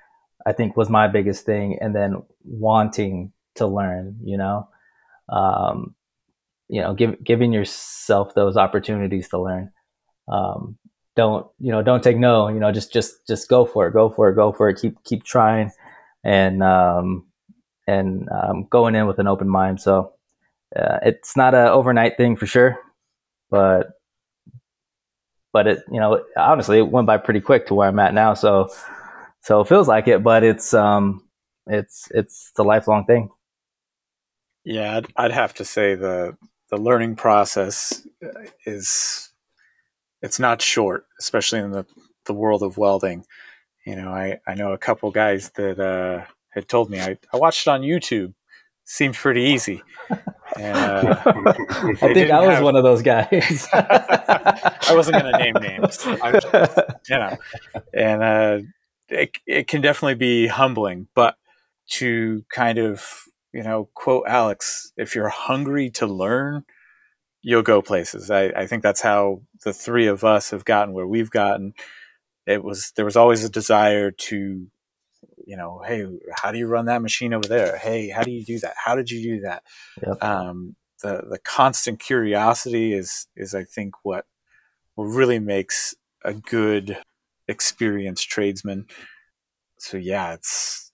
I 0.47 0.53
think, 0.53 0.77
was 0.77 0.91
my 0.91 1.09
biggest 1.09 1.45
thing, 1.45 1.79
and 1.81 1.95
then 1.95 2.23
wanting 2.45 3.33
to 3.57 3.67
learn. 3.67 4.19
You 4.23 4.39
know, 4.39 4.69
um, 5.29 5.95
you 6.69 6.81
know, 6.81 6.95
give, 6.95 7.23
giving 7.23 7.53
yourself 7.53 8.35
those 8.35 8.57
opportunities 8.57 9.29
to 9.31 9.41
learn. 9.41 9.71
Um, 10.29 10.79
don't 11.15 11.47
you 11.59 11.73
know? 11.73 11.83
Don't 11.83 12.03
take 12.03 12.19
no. 12.19 12.49
You 12.49 12.61
know, 12.61 12.73
just 12.73 12.93
just 12.93 13.27
just 13.27 13.49
go 13.49 13.65
for 13.65 13.89
it. 13.89 13.93
Go 13.93 14.11
for 14.11 14.29
it. 14.29 14.35
Go 14.35 14.53
for 14.53 14.69
it. 14.69 14.79
Keep 14.81 15.03
keep 15.05 15.25
trying, 15.25 15.73
and 16.25 16.63
um, 16.63 17.27
and 17.87 18.29
um, 18.31 18.67
going 18.71 18.95
in 18.95 19.07
with 19.07 19.19
an 19.19 19.27
open 19.27 19.49
mind. 19.49 19.81
So 19.81 20.13
uh, 20.75 20.99
it's 21.03 21.37
not 21.37 21.55
an 21.55 21.69
overnight 21.69 22.17
thing 22.17 22.37
for 22.37 22.47
sure, 22.47 22.79
but 23.51 23.93
but 25.57 25.67
it 25.67 25.85
you 25.91 25.99
know 25.99 26.23
honestly 26.37 26.77
it 26.77 26.91
went 26.91 27.07
by 27.07 27.17
pretty 27.17 27.41
quick 27.41 27.67
to 27.67 27.75
where 27.75 27.89
I'm 27.89 27.99
at 27.99 28.13
now. 28.13 28.35
So 28.35 28.69
so 29.41 29.63
it 29.63 29.69
feels 29.69 29.89
like 29.89 30.07
it, 30.07 30.23
but 30.23 30.45
it's 30.45 30.75
um 30.75 31.27
it's 31.67 32.09
it's 32.11 32.53
a 32.59 32.63
lifelong 32.63 33.07
thing. 33.07 33.31
Yeah, 34.65 34.99
I'd, 34.99 35.07
I'd 35.17 35.33
have 35.33 35.55
to 35.55 35.65
say 35.65 35.95
the 35.95 36.37
the 36.69 36.77
learning 36.77 37.17
process 37.17 38.07
is 38.67 39.31
it's 40.21 40.39
not 40.39 40.61
short, 40.61 41.07
especially 41.19 41.61
in 41.61 41.71
the 41.71 41.87
the 42.27 42.35
world 42.35 42.63
of 42.63 42.77
welding. 42.77 43.25
You 43.87 43.97
know, 43.97 44.11
I 44.11 44.39
I 44.47 44.53
know 44.55 44.73
a 44.73 44.79
couple 44.79 45.11
guys 45.11 45.49
that 45.53 45.81
uh, 45.81 46.27
had 46.51 46.69
told 46.69 46.91
me 46.91 47.01
I, 47.01 47.17
I 47.33 47.39
watched 47.39 47.67
it 47.67 47.71
on 47.71 47.81
YouTube. 47.81 48.35
Seemed 48.85 49.15
pretty 49.15 49.41
easy. 49.41 49.83
And, 50.59 50.77
uh, 50.77 51.17
I 52.03 52.15
think 52.15 52.31
I 52.31 52.41
was 52.41 52.57
have... 52.57 52.65
one 52.65 52.77
of 52.77 52.83
those 52.83 53.03
guys. 53.03 53.69
I 53.73 54.93
wasn't 54.95 55.21
going 55.21 55.33
to 55.33 55.39
name 55.39 55.55
names, 55.61 55.99
just, 55.99 56.47
you 57.09 57.19
know, 57.19 57.37
and 57.93 58.23
uh, 58.23 58.59
it 59.09 59.31
it 59.47 59.69
can 59.69 59.81
definitely 59.81 60.15
be 60.15 60.47
humbling, 60.47 61.09
but 61.15 61.37
to 61.89 62.45
kind 62.51 62.79
of 62.79 63.25
you 63.53 63.63
know 63.63 63.89
quote 63.95 64.25
Alex, 64.27 64.93
if 64.97 65.15
you're 65.15 65.29
hungry 65.29 65.91
to 65.91 66.07
learn, 66.07 66.65
you'll 67.43 67.63
go 67.63 67.83
places. 67.83 68.31
I, 68.31 68.47
I 68.47 68.67
think 68.67 68.83
that's 68.83 69.03
how 69.03 69.43
the 69.65 69.73
three 69.73 70.07
of 70.07 70.25
us 70.25 70.51
have 70.51 70.65
gotten 70.65 70.95
where 70.95 71.07
we've 71.07 71.31
gotten. 71.31 71.75
It 72.47 72.63
was 72.65 72.93
there 72.97 73.05
was 73.05 73.17
always 73.17 73.45
a 73.45 73.51
desire 73.51 74.11
to 74.11 74.67
you 75.47 75.57
know, 75.57 75.81
hey, 75.87 76.05
how 76.35 76.51
do 76.51 76.59
you 76.59 76.67
run 76.67 76.87
that 76.87 77.01
machine 77.01 77.33
over 77.33 77.49
there? 77.49 77.79
Hey, 77.79 78.11
how 78.11 78.23
do 78.23 78.33
you 78.33 78.45
do 78.45 78.59
that? 78.59 78.75
How 78.85 78.97
did 78.97 79.11
you 79.11 79.23
do 79.23 79.41
that? 79.43 79.63
Yep. 80.05 80.23
Um, 80.23 80.77
the 81.03 81.23
the 81.31 81.39
constant 81.39 82.01
curiosity 82.01 82.93
is 82.93 83.29
is 83.37 83.55
I 83.55 83.65
think 83.65 83.95
what 84.03 84.27
what 84.97 85.05
really 85.05 85.39
makes 85.39 85.95
a 86.25 86.35
good 86.35 86.99
experienced 87.47 88.29
tradesman. 88.29 88.87
So 89.79 89.97
yeah, 89.97 90.35
it's 90.35 90.91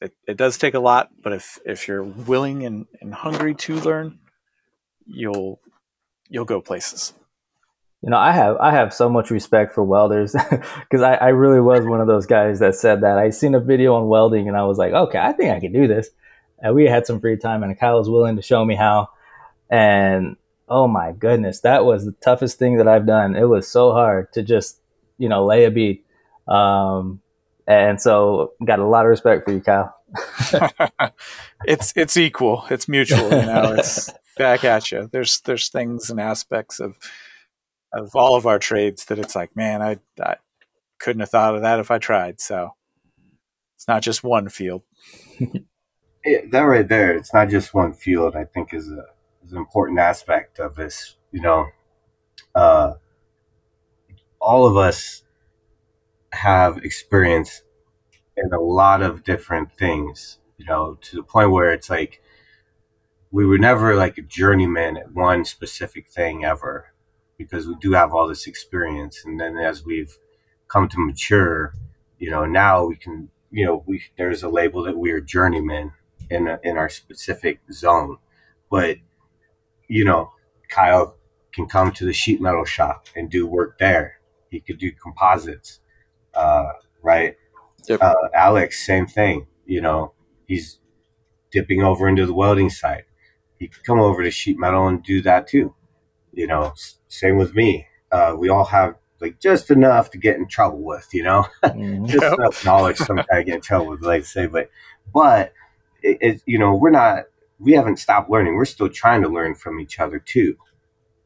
it, 0.00 0.12
it 0.28 0.36
does 0.36 0.56
take 0.56 0.74
a 0.74 0.80
lot, 0.80 1.10
but 1.20 1.32
if 1.32 1.58
if 1.66 1.88
you're 1.88 2.04
willing 2.04 2.64
and, 2.64 2.86
and 3.00 3.12
hungry 3.12 3.54
to 3.54 3.74
learn, 3.80 4.20
you'll 5.04 5.60
you'll 6.28 6.44
go 6.44 6.60
places 6.60 7.12
you 8.06 8.10
know, 8.10 8.18
I 8.18 8.30
have 8.30 8.56
I 8.58 8.70
have 8.70 8.94
so 8.94 9.08
much 9.08 9.32
respect 9.32 9.74
for 9.74 9.82
welders 9.82 10.32
because 10.50 11.02
I, 11.02 11.14
I 11.14 11.28
really 11.30 11.60
was 11.60 11.84
one 11.84 12.00
of 12.00 12.06
those 12.06 12.24
guys 12.24 12.60
that 12.60 12.76
said 12.76 13.00
that. 13.00 13.18
I 13.18 13.30
seen 13.30 13.56
a 13.56 13.58
video 13.58 13.96
on 13.96 14.06
welding 14.06 14.46
and 14.46 14.56
I 14.56 14.62
was 14.62 14.78
like, 14.78 14.92
okay, 14.92 15.18
I 15.18 15.32
think 15.32 15.50
I 15.50 15.58
can 15.58 15.72
do 15.72 15.88
this. 15.88 16.10
And 16.60 16.76
we 16.76 16.84
had 16.84 17.04
some 17.04 17.18
free 17.18 17.36
time 17.36 17.64
and 17.64 17.76
Kyle 17.76 17.98
was 17.98 18.08
willing 18.08 18.36
to 18.36 18.42
show 18.42 18.64
me 18.64 18.76
how. 18.76 19.08
And 19.68 20.36
oh 20.68 20.86
my 20.86 21.10
goodness, 21.18 21.62
that 21.62 21.84
was 21.84 22.04
the 22.04 22.12
toughest 22.12 22.60
thing 22.60 22.76
that 22.76 22.86
I've 22.86 23.06
done. 23.08 23.34
It 23.34 23.48
was 23.48 23.66
so 23.66 23.90
hard 23.90 24.32
to 24.34 24.42
just, 24.44 24.78
you 25.18 25.28
know, 25.28 25.44
lay 25.44 25.64
a 25.64 25.72
bead. 25.72 26.04
Um, 26.46 27.20
and 27.66 28.00
so 28.00 28.52
got 28.64 28.78
a 28.78 28.86
lot 28.86 29.04
of 29.04 29.10
respect 29.10 29.46
for 29.46 29.52
you, 29.52 29.60
Kyle. 29.60 29.92
it's 31.66 31.92
it's 31.96 32.16
equal. 32.16 32.66
It's 32.70 32.86
mutual. 32.86 33.24
You 33.24 33.46
know, 33.46 33.74
it's 33.76 34.12
back 34.38 34.62
at 34.62 34.92
you. 34.92 35.08
There's 35.10 35.40
there's 35.40 35.68
things 35.70 36.08
and 36.08 36.20
aspects 36.20 36.78
of 36.78 36.96
of 37.92 38.14
all 38.14 38.36
of 38.36 38.46
our 38.46 38.58
trades 38.58 39.06
that 39.06 39.18
it's 39.18 39.36
like, 39.36 39.54
man, 39.56 39.82
I, 39.82 39.98
I 40.22 40.36
couldn't 40.98 41.20
have 41.20 41.30
thought 41.30 41.54
of 41.54 41.62
that 41.62 41.80
if 41.80 41.90
I 41.90 41.98
tried. 41.98 42.40
So 42.40 42.74
it's 43.76 43.88
not 43.88 44.02
just 44.02 44.24
one 44.24 44.48
field. 44.48 44.82
that 46.50 46.60
right 46.60 46.88
there, 46.88 47.14
it's 47.16 47.32
not 47.32 47.48
just 47.48 47.74
one 47.74 47.92
field. 47.92 48.34
I 48.36 48.44
think 48.44 48.72
is 48.74 48.90
a 48.90 49.04
is 49.44 49.52
an 49.52 49.58
important 49.58 49.98
aspect 49.98 50.58
of 50.58 50.74
this. 50.74 51.16
You 51.30 51.42
know, 51.42 51.66
uh, 52.54 52.94
all 54.40 54.66
of 54.66 54.76
us 54.76 55.22
have 56.32 56.78
experience 56.78 57.62
in 58.36 58.52
a 58.52 58.60
lot 58.60 59.02
of 59.02 59.24
different 59.24 59.72
things. 59.72 60.38
You 60.58 60.66
know, 60.66 60.98
to 61.02 61.16
the 61.16 61.22
point 61.22 61.50
where 61.50 61.72
it's 61.72 61.90
like 61.90 62.22
we 63.30 63.44
were 63.44 63.58
never 63.58 63.94
like 63.94 64.16
a 64.18 64.22
journeyman 64.22 64.96
at 64.96 65.12
one 65.12 65.44
specific 65.44 66.08
thing 66.08 66.44
ever 66.44 66.92
because 67.38 67.66
we 67.66 67.74
do 67.80 67.92
have 67.92 68.12
all 68.12 68.28
this 68.28 68.46
experience. 68.46 69.22
And 69.24 69.38
then 69.40 69.56
as 69.56 69.84
we've 69.84 70.16
come 70.68 70.88
to 70.88 70.98
mature, 70.98 71.74
you 72.18 72.30
know, 72.30 72.44
now 72.44 72.86
we 72.86 72.96
can, 72.96 73.30
you 73.50 73.64
know, 73.64 73.84
we 73.86 74.02
there's 74.16 74.42
a 74.42 74.48
label 74.48 74.82
that 74.84 74.96
we 74.96 75.10
are 75.12 75.20
journeymen 75.20 75.92
in 76.30 76.48
a, 76.48 76.58
in 76.62 76.76
our 76.76 76.88
specific 76.88 77.60
zone. 77.72 78.18
But 78.70 78.96
you 79.88 80.04
know, 80.04 80.32
Kyle 80.68 81.16
can 81.52 81.66
come 81.66 81.92
to 81.92 82.04
the 82.04 82.12
sheet 82.12 82.40
metal 82.40 82.64
shop 82.64 83.06
and 83.14 83.30
do 83.30 83.46
work 83.46 83.78
there. 83.78 84.18
He 84.50 84.60
could 84.60 84.78
do 84.78 84.90
composites, 84.92 85.80
uh, 86.34 86.72
right? 87.02 87.36
Yep. 87.88 88.02
Uh, 88.02 88.14
Alex, 88.34 88.84
same 88.84 89.06
thing. 89.06 89.46
You 89.64 89.80
know, 89.80 90.12
he's 90.46 90.78
dipping 91.52 91.82
over 91.82 92.08
into 92.08 92.26
the 92.26 92.34
welding 92.34 92.70
side. 92.70 93.04
He 93.58 93.68
could 93.68 93.84
come 93.84 94.00
over 94.00 94.22
to 94.22 94.30
sheet 94.30 94.58
metal 94.58 94.86
and 94.86 95.02
do 95.02 95.22
that 95.22 95.46
too 95.46 95.74
you 96.36 96.46
know, 96.46 96.74
same 97.08 97.38
with 97.38 97.54
me. 97.54 97.86
Uh, 98.12 98.36
we 98.38 98.48
all 98.50 98.66
have 98.66 98.94
like 99.20 99.40
just 99.40 99.70
enough 99.70 100.10
to 100.10 100.18
get 100.18 100.36
in 100.36 100.46
trouble 100.46 100.82
with, 100.82 101.08
you 101.12 101.24
know, 101.24 101.46
mm-hmm. 101.64 102.04
just 102.04 102.22
yep. 102.22 102.34
enough 102.34 102.64
knowledge 102.64 102.98
sometimes 102.98 103.26
I 103.32 103.42
get 103.42 103.56
in 103.56 103.60
trouble 103.62 103.88
with, 103.88 104.02
like 104.02 104.24
say, 104.24 104.46
but, 104.46 104.70
but 105.12 105.52
it, 106.02 106.18
it, 106.20 106.42
you 106.46 106.58
know, 106.58 106.74
we're 106.74 106.90
not, 106.90 107.24
we 107.58 107.72
haven't 107.72 107.98
stopped 107.98 108.30
learning. 108.30 108.54
We're 108.54 108.66
still 108.66 108.90
trying 108.90 109.22
to 109.22 109.28
learn 109.28 109.54
from 109.54 109.80
each 109.80 109.98
other 109.98 110.18
too, 110.18 110.56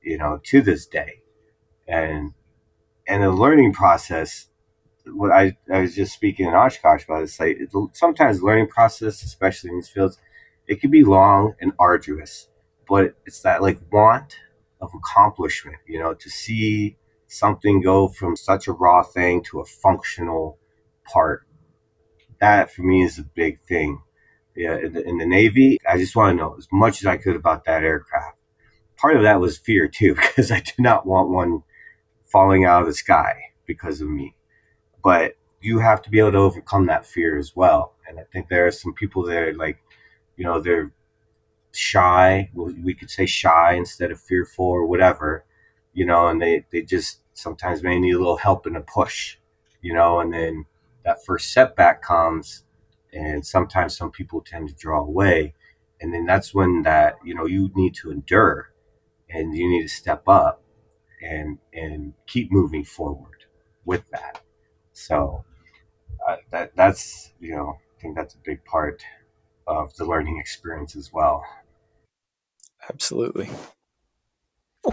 you 0.01 0.17
know, 0.17 0.41
to 0.45 0.63
this 0.63 0.87
day. 0.87 1.23
And, 1.89 2.33
and 3.09 3.25
the 3.25 3.31
learning 3.31 3.73
process, 3.73 4.47
what 5.07 5.33
I, 5.33 5.57
I 5.73 5.81
was 5.81 5.97
just 5.97 6.13
speaking 6.13 6.47
in 6.47 6.55
Oshkosh 6.55 7.05
about, 7.05 7.25
it's 7.25 7.41
like, 7.41 7.57
it, 7.59 7.71
sometimes 7.95 8.45
learning 8.45 8.69
process, 8.69 9.25
especially 9.25 9.71
in 9.71 9.77
these 9.77 9.89
fields, 9.89 10.19
it 10.69 10.81
can 10.81 10.93
be 10.93 11.03
long 11.03 11.55
and 11.61 11.73
arduous, 11.81 12.47
but 12.89 13.17
it's 13.27 13.41
that 13.41 13.61
like 13.61 13.81
want 13.91 14.37
of 14.81 14.91
accomplishment, 14.95 15.77
you 15.87 15.99
know, 15.99 16.15
to 16.15 16.31
see 16.31 16.97
something 17.27 17.81
go 17.81 18.09
from 18.09 18.37
such 18.37 18.67
a 18.67 18.73
raw 18.73 19.03
thing 19.03 19.43
to 19.45 19.61
a 19.61 19.65
functional 19.65 20.59
part. 21.05 21.47
That 22.41 22.73
for 22.73 22.83
me 22.83 23.03
is 23.03 23.19
a 23.19 23.23
big 23.23 23.61
thing. 23.61 24.03
Yeah, 24.57 24.77
in 24.77 24.93
the, 24.93 25.07
in 25.07 25.19
the 25.19 25.27
Navy, 25.27 25.79
I 25.89 25.97
just 25.97 26.17
want 26.17 26.37
to 26.37 26.43
know 26.43 26.57
as 26.59 26.67
much 26.73 27.01
as 27.01 27.07
I 27.07 27.17
could 27.17 27.37
about 27.37 27.65
that 27.65 27.85
aircraft. 27.85 28.37
Part 28.97 29.17
of 29.17 29.23
that 29.23 29.41
was 29.41 29.59
fear 29.59 29.89
too, 29.89 30.15
because 30.17 30.51
I 30.51 30.61
did 30.61 30.79
not 30.79 31.07
want 31.07 31.31
one 31.31 31.63
falling 32.27 32.65
out 32.65 32.83
of 32.83 32.89
the 32.89 32.95
sky 32.95 33.35
because 33.67 34.01
of 34.01 34.09
me. 34.09 34.35
But 35.03 35.35
you 35.61 35.79
have 35.79 36.03
to 36.03 36.11
be 36.11 36.19
able 36.19 36.33
to 36.33 36.39
overcome 36.39 36.87
that 36.87 37.07
fear 37.07 37.39
as 37.39 37.55
well. 37.55 37.95
And 38.09 38.19
I 38.19 38.25
think 38.33 38.49
there 38.49 38.67
are 38.67 38.73
some 38.73 38.95
people 38.95 39.25
that 39.25 39.43
are 39.43 39.55
like, 39.55 39.79
you 40.37 40.45
know, 40.45 40.61
they're 40.61 40.93
shy. 41.73 42.51
We 42.55 42.95
could 42.95 43.11
say 43.11 43.27
shy 43.27 43.75
instead 43.75 44.11
of 44.11 44.21
fearful 44.21 44.67
or 44.67 44.87
whatever, 44.87 45.45
you 45.93 46.07
know, 46.07 46.29
and 46.29 46.41
they, 46.41 46.65
they 46.73 46.83
just 46.83 47.21
sometimes 47.35 47.83
may 47.83 47.99
need 47.99 48.15
a 48.15 48.19
little 48.19 48.37
help 48.37 48.67
and 48.67 48.77
a 48.77 48.81
push, 48.81 49.39
you 49.83 49.95
know, 49.95 50.21
and 50.21 50.33
then 50.33 50.67
that 51.05 51.25
first 51.25 51.53
setback 51.53 52.03
comes 52.03 52.65
and 53.13 53.45
sometimes 53.47 53.97
some 53.97 54.11
people 54.11 54.41
tend 54.41 54.69
to 54.69 54.75
draw 54.75 55.01
away. 55.01 55.55
And 56.01 56.15
then 56.15 56.27
that's 56.27 56.55
when 56.55 56.83
that, 56.83 57.17
you 57.25 57.35
know, 57.35 57.47
you 57.47 57.71
need 57.75 57.95
to 57.97 58.11
endure 58.11 58.73
and 59.31 59.57
you 59.57 59.69
need 59.69 59.83
to 59.83 59.89
step 59.89 60.29
up 60.29 60.63
and, 61.23 61.59
and 61.75 62.15
keep 62.27 62.53
moving 62.53 62.85
forward 62.85 63.45
with 63.85 64.09
that. 64.11 64.41
So 64.93 65.45
uh, 66.29 66.37
that, 66.51 66.73
that's, 66.77 67.33
you 67.41 67.55
know, 67.55 67.79
I 67.99 68.03
think 68.03 68.17
that's 68.17 68.35
a 68.35 68.39
big 68.45 68.65
part 68.65 69.03
of 69.67 69.95
the 69.97 70.05
learning 70.05 70.39
experience 70.39 70.97
as 70.97 71.13
well. 71.13 71.45
Absolutely. 72.93 73.49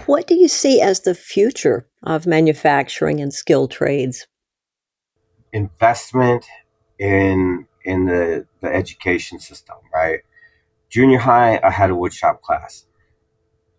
What 0.05 0.27
do 0.27 0.35
you 0.35 0.47
see 0.47 0.81
as 0.81 1.01
the 1.01 1.15
future 1.15 1.87
of 2.03 2.27
manufacturing 2.27 3.21
and 3.21 3.33
skilled 3.33 3.71
trades? 3.71 4.27
Investment 5.53 6.45
in 6.99 7.67
in 7.87 8.05
the, 8.05 8.45
the 8.61 8.67
education 8.67 9.39
system, 9.39 9.77
right? 9.93 10.19
Junior 10.89 11.19
high, 11.19 11.59
I 11.63 11.71
had 11.71 11.89
a 11.89 11.93
woodshop 11.93 12.41
class. 12.41 12.85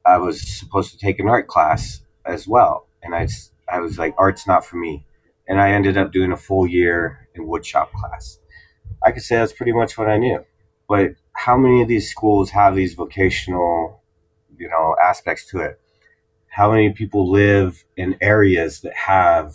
I 0.06 0.16
was 0.16 0.40
supposed 0.58 0.92
to 0.92 0.98
take 0.98 1.20
an 1.20 1.28
art 1.28 1.46
class 1.46 2.00
as 2.24 2.48
well. 2.48 2.88
And 3.02 3.14
I, 3.14 3.28
I 3.70 3.80
was 3.80 3.98
like, 3.98 4.14
art's 4.16 4.46
not 4.46 4.64
for 4.64 4.76
me. 4.76 5.04
And 5.46 5.60
I 5.60 5.72
ended 5.72 5.98
up 5.98 6.10
doing 6.10 6.32
a 6.32 6.38
full 6.38 6.66
year 6.66 7.28
in 7.34 7.46
woodshop 7.46 7.92
class. 7.92 8.38
I 9.04 9.12
could 9.12 9.22
say 9.22 9.36
that's 9.36 9.52
pretty 9.52 9.72
much 9.72 9.98
what 9.98 10.08
I 10.08 10.16
knew. 10.16 10.42
But 10.88 11.10
how 11.34 11.58
many 11.58 11.82
of 11.82 11.88
these 11.88 12.10
schools 12.10 12.50
have 12.50 12.74
these 12.74 12.94
vocational, 12.94 13.97
you 14.58 14.68
know, 14.68 14.94
aspects 15.02 15.46
to 15.50 15.60
it? 15.60 15.80
How 16.48 16.70
many 16.70 16.92
people 16.92 17.30
live 17.30 17.84
in 17.96 18.16
areas 18.20 18.80
that 18.80 18.94
have 18.94 19.54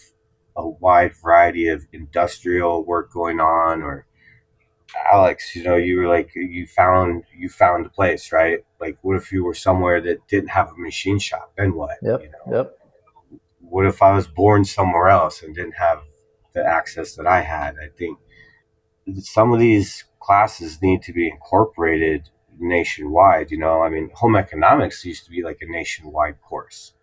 a 0.56 0.68
wide 0.68 1.14
variety 1.16 1.68
of 1.68 1.86
industrial 1.92 2.86
work 2.86 3.12
going 3.12 3.40
on 3.40 3.82
or 3.82 4.06
Alex, 5.12 5.56
you 5.56 5.64
know, 5.64 5.76
you 5.76 5.98
were 5.98 6.08
like 6.08 6.32
you 6.36 6.68
found 6.68 7.24
you 7.36 7.50
found 7.50 7.86
a 7.86 7.90
place, 7.90 8.32
right? 8.32 8.60
Like 8.80 8.98
what 9.02 9.18
if 9.18 9.32
you 9.32 9.44
were 9.44 9.54
somewhere 9.54 10.00
that 10.02 10.28
didn't 10.28 10.50
have 10.50 10.70
a 10.72 10.78
machine 10.78 11.20
shop? 11.20 11.52
Then 11.58 11.74
what? 11.74 11.98
Yep. 12.02 12.22
You 12.22 12.30
know? 12.30 12.58
Yep. 12.58 12.78
What 13.62 13.86
if 13.86 14.02
I 14.02 14.16
was 14.16 14.28
born 14.28 14.66
somewhere 14.66 15.08
else 15.10 15.42
and 15.42 15.56
didn't 15.56 15.78
have 15.78 16.04
the 16.54 16.64
access 16.64 17.16
that 17.16 17.26
I 17.26 17.42
had? 17.42 17.76
I 17.84 17.90
think 17.98 18.20
some 19.20 19.52
of 19.52 19.60
these 19.60 20.04
classes 20.20 20.82
need 20.82 21.02
to 21.04 21.14
be 21.14 21.28
incorporated 21.28 22.30
nationwide. 22.60 23.52
You 23.52 23.60
know, 23.60 23.82
I 23.82 23.90
mean, 23.90 24.10
home 24.14 24.36
economics 24.36 25.06
used 25.06 25.26
to 25.26 25.32
be 25.32 25.44
like 25.44 25.60
a 25.62 25.72
nationwide 25.72 26.42
course 26.42 26.94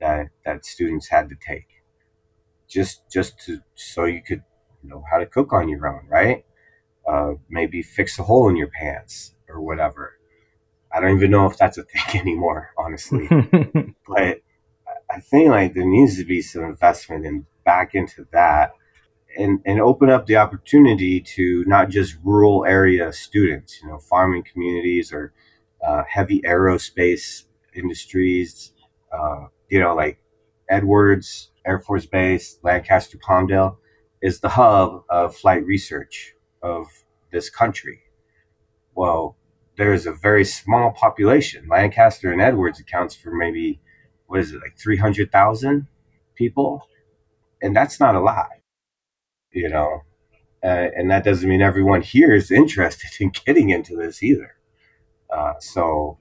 that 0.00 0.28
that 0.44 0.64
students 0.64 1.08
had 1.08 1.28
to 1.30 1.36
take, 1.36 1.68
just 2.68 3.02
just 3.10 3.38
to 3.46 3.60
so 3.74 4.04
you 4.04 4.22
could 4.22 4.42
know 4.82 5.04
how 5.10 5.18
to 5.18 5.26
cook 5.26 5.52
on 5.52 5.68
your 5.68 5.86
own, 5.86 6.06
right? 6.08 6.44
Uh, 7.08 7.34
maybe 7.48 7.82
fix 7.82 8.18
a 8.18 8.22
hole 8.22 8.48
in 8.48 8.56
your 8.56 8.68
pants 8.68 9.34
or 9.48 9.60
whatever. 9.60 10.18
I 10.92 11.00
don't 11.00 11.16
even 11.16 11.30
know 11.30 11.46
if 11.46 11.56
that's 11.56 11.78
a 11.78 11.84
thing 11.84 12.20
anymore, 12.20 12.70
honestly. 12.78 13.28
but 14.08 14.40
I 15.10 15.20
think 15.20 15.50
like 15.50 15.74
there 15.74 15.86
needs 15.86 16.16
to 16.18 16.24
be 16.24 16.42
some 16.42 16.64
investment 16.64 17.26
in 17.26 17.46
back 17.64 17.94
into 17.94 18.26
that 18.32 18.72
and, 19.36 19.60
and 19.64 19.80
open 19.80 20.10
up 20.10 20.26
the 20.26 20.36
opportunity 20.36 21.20
to 21.20 21.64
not 21.66 21.88
just 21.88 22.16
rural 22.22 22.64
area 22.64 23.12
students, 23.12 23.80
you 23.82 23.88
know, 23.88 23.98
farming 23.98 24.44
communities 24.50 25.12
or 25.12 25.32
uh, 25.86 26.02
heavy 26.08 26.40
aerospace 26.42 27.44
industries, 27.74 28.72
uh, 29.12 29.46
you 29.68 29.78
know, 29.78 29.94
like 29.94 30.18
Edwards 30.68 31.50
Air 31.66 31.80
Force 31.80 32.06
Base, 32.06 32.58
Lancaster, 32.62 33.18
Palmdale 33.18 33.76
is 34.22 34.40
the 34.40 34.50
hub 34.50 35.04
of 35.08 35.36
flight 35.36 35.64
research 35.64 36.34
of 36.62 36.86
this 37.32 37.48
country. 37.48 38.00
Well, 38.94 39.36
there's 39.76 40.06
a 40.06 40.12
very 40.12 40.44
small 40.44 40.92
population. 40.92 41.68
Lancaster 41.70 42.30
and 42.30 42.40
Edwards 42.40 42.80
accounts 42.80 43.14
for 43.14 43.30
maybe, 43.30 43.80
what 44.26 44.40
is 44.40 44.52
it, 44.52 44.60
like 44.60 44.78
300,000 44.78 45.86
people? 46.34 46.86
And 47.62 47.74
that's 47.74 48.00
not 48.00 48.14
a 48.14 48.20
lot 48.20 48.59
you 49.52 49.68
know, 49.68 50.02
uh, 50.62 50.88
and 50.96 51.10
that 51.10 51.24
doesn't 51.24 51.48
mean 51.48 51.62
everyone 51.62 52.02
here 52.02 52.32
is 52.32 52.50
interested 52.62 53.10
in 53.20 53.30
getting 53.30 53.70
into 53.70 53.96
this 53.96 54.22
either. 54.22 54.56
Uh, 55.34 55.54
so 55.60 56.18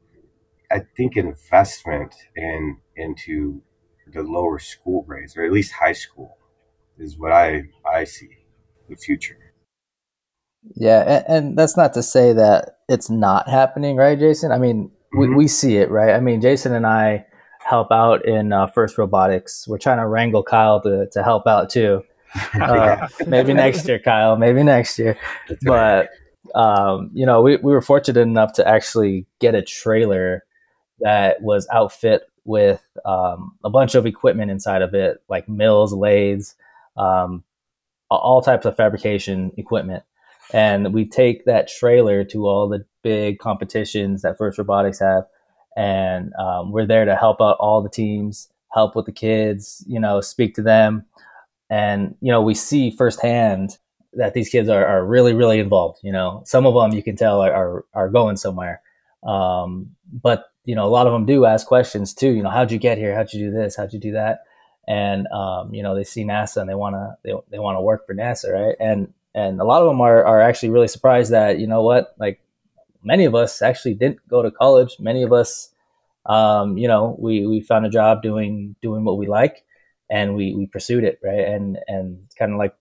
I 0.72 0.82
think 0.96 1.18
investment 1.18 2.16
in 2.36 2.78
into 2.96 3.62
the 4.12 4.24
lower 4.24 4.60
school 4.60 5.04
grades, 5.04 5.38
or 5.38 5.44
at 5.44 5.52
least 5.52 5.74
high 5.74 5.94
school, 5.94 6.38
is 6.98 7.18
what 7.18 7.32
I 7.32 7.64
I 7.86 8.04
see 8.04 8.30
the 8.88 8.96
future. 8.96 9.38
Yeah, 10.76 11.02
and, 11.02 11.26
and 11.28 11.58
that's 11.58 11.78
not 11.78 11.94
to 11.94 12.04
say 12.04 12.34
that 12.34 12.80
it's 12.88 13.10
not 13.10 13.48
happening, 13.48 13.96
right, 13.96 14.20
Jason? 14.20 14.52
I 14.52 14.58
mean, 14.58 14.92
we, 15.18 15.26
mm-hmm. 15.26 15.36
we 15.36 15.48
see 15.48 15.78
it, 15.78 15.90
right? 15.90 16.14
I 16.14 16.20
mean, 16.20 16.42
Jason 16.42 16.74
and 16.74 16.86
I 16.86 17.26
help 17.60 17.92
out 17.92 18.26
in 18.26 18.52
uh, 18.52 18.68
First 18.68 18.98
Robotics. 18.98 19.68
We're 19.68 19.78
trying 19.78 20.00
to 20.00 20.08
wrangle 20.08 20.44
Kyle 20.44 20.82
to, 20.82 21.08
to 21.12 21.24
help 21.24 21.48
out 21.48 21.70
too. 21.70 22.04
Uh, 22.62 23.08
maybe 23.26 23.54
next 23.54 23.88
year, 23.88 24.00
Kyle. 24.00 24.36
Maybe 24.36 24.64
next 24.64 25.00
year. 25.00 25.18
But 25.64 26.10
um, 26.56 27.10
you 27.14 27.26
know, 27.26 27.42
we, 27.42 27.58
we 27.58 27.72
were 27.72 27.82
fortunate 27.82 28.22
enough 28.22 28.54
to 28.54 28.68
actually 28.68 29.26
get 29.40 29.56
a 29.56 29.62
trailer 29.62 30.44
that 31.00 31.42
was 31.42 31.68
outfit 31.72 32.24
with 32.46 32.82
um, 33.06 33.56
a 33.64 33.70
bunch 33.70 33.96
of 33.96 34.06
equipment 34.06 34.52
inside 34.52 34.82
of 34.82 34.94
it, 34.94 35.22
like 35.30 35.48
mills, 35.48 35.94
lathes, 35.94 36.56
um, 36.98 37.44
all 38.10 38.42
types 38.42 38.66
of 38.66 38.76
fabrication 38.76 39.52
equipment. 39.58 40.04
And 40.52 40.94
we 40.94 41.06
take 41.06 41.46
that 41.46 41.68
trailer 41.68 42.24
to 42.26 42.48
all 42.48 42.68
the 42.68 42.86
big 43.04 43.38
competitions 43.40 44.24
that 44.24 44.38
First 44.38 44.58
Robotics 44.58 45.00
have, 45.00 45.26
and 45.78 46.34
um, 46.40 46.72
we're 46.72 46.88
there 46.88 47.06
to 47.06 47.16
help 47.16 47.40
out 47.40 47.58
all 47.60 47.82
the 47.84 47.90
teams, 47.90 48.50
help 48.74 48.96
with 48.96 49.06
the 49.06 49.12
kids, 49.12 49.84
you 49.88 50.00
know, 50.00 50.22
speak 50.22 50.56
to 50.56 50.64
them 50.64 51.06
and 51.70 52.16
you 52.22 52.32
know 52.32 52.42
we 52.42 52.54
see 52.56 52.92
firsthand 52.92 53.78
that 54.14 54.34
these 54.34 54.50
kids 54.50 54.70
are, 54.70 54.86
are 54.86 55.06
really 55.06 55.34
really 55.34 55.60
involved 55.60 56.00
you 56.02 56.12
know. 56.12 56.42
Some 56.46 56.66
of 56.66 56.74
them 56.74 56.98
you 56.98 57.04
can 57.04 57.16
tell 57.16 57.42
are 57.42 57.54
are, 57.54 57.86
are 57.94 58.10
going 58.10 58.38
somewhere. 58.38 58.82
Um, 59.24 59.96
but 60.12 60.46
you 60.66 60.76
know 60.76 60.86
a 60.86 60.90
lot 60.90 61.08
of 61.08 61.14
them 61.14 61.26
do 61.26 61.46
ask 61.46 61.68
questions 61.68 62.14
too 62.14 62.32
you 62.32 62.44
know 62.44 62.50
how'd 62.50 62.72
you 62.72 62.80
get 62.80 62.98
here? 62.98 63.16
How'd 63.16 63.34
you 63.34 63.50
do 63.50 63.52
this? 63.52 63.76
How'd 63.76 63.94
you 63.94 64.00
do 64.00 64.14
that? 64.14 64.44
And 64.88 65.28
um, 65.28 65.74
you 65.74 65.84
know 65.84 65.96
they 65.96 66.04
see 66.04 66.24
nasa 66.24 66.62
and 66.62 66.70
they 66.70 66.76
want 66.76 66.96
to 66.96 67.18
they, 67.24 67.34
they 67.52 67.60
want 67.60 67.78
to 67.78 67.82
work 67.82 68.06
for 68.06 68.16
nasa 68.16 68.52
right? 68.52 68.76
And 68.80 69.14
and 69.36 69.62
a 69.62 69.64
lot 69.64 69.82
of 69.82 69.88
them 69.88 70.02
are, 70.02 70.26
are 70.26 70.42
actually 70.42 70.70
really 70.70 70.88
surprised 70.88 71.32
that 71.32 71.60
you 71.60 71.68
know 71.68 71.84
what 71.84 72.16
like 72.18 72.42
many 73.04 73.26
of 73.26 73.36
us 73.36 73.62
actually 73.62 73.94
didn't 73.94 74.28
go 74.28 74.42
to 74.42 74.52
college. 74.52 74.98
Many 75.00 75.24
of 75.24 75.32
us 75.32 75.70
um, 76.26 76.78
you 76.78 76.88
know 76.88 77.16
we 77.20 77.46
we 77.46 77.62
found 77.62 77.86
a 77.86 77.90
job 77.90 78.22
doing 78.24 78.76
doing 78.82 79.04
what 79.04 79.18
we 79.18 79.28
like 79.28 79.64
and 80.10 80.36
we 80.36 80.54
we 80.56 80.66
pursued 80.68 81.04
it 81.04 81.20
right? 81.24 81.48
And 81.48 81.80
and 81.88 82.20
kind 82.38 82.52
of 82.52 82.58
like 82.58 82.76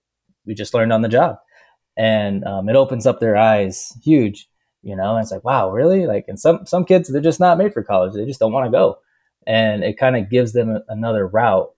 we 0.45 0.53
just 0.53 0.73
learned 0.73 0.93
on 0.93 1.01
the 1.01 1.09
job. 1.09 1.37
And 1.97 2.45
um, 2.45 2.69
it 2.69 2.75
opens 2.75 3.05
up 3.05 3.19
their 3.19 3.37
eyes 3.37 3.93
huge 4.03 4.47
you 4.81 4.95
know? 4.95 5.15
And 5.15 5.23
it's 5.23 5.31
like 5.31 5.43
wow 5.43 5.71
really? 5.71 6.05
Like 6.07 6.25
and 6.27 6.39
some 6.39 6.65
some 6.65 6.85
kids 6.85 7.09
they're 7.09 7.21
just 7.21 7.39
not 7.39 7.57
made 7.57 7.73
for 7.73 7.83
college. 7.83 8.13
They 8.13 8.25
just 8.25 8.39
don't 8.39 8.53
want 8.53 8.65
to 8.65 8.71
go. 8.71 8.99
And 9.47 9.83
it 9.83 9.97
kind 9.97 10.15
of 10.15 10.29
gives 10.29 10.53
them 10.53 10.69
a, 10.69 10.83
another 10.89 11.27
route 11.27 11.71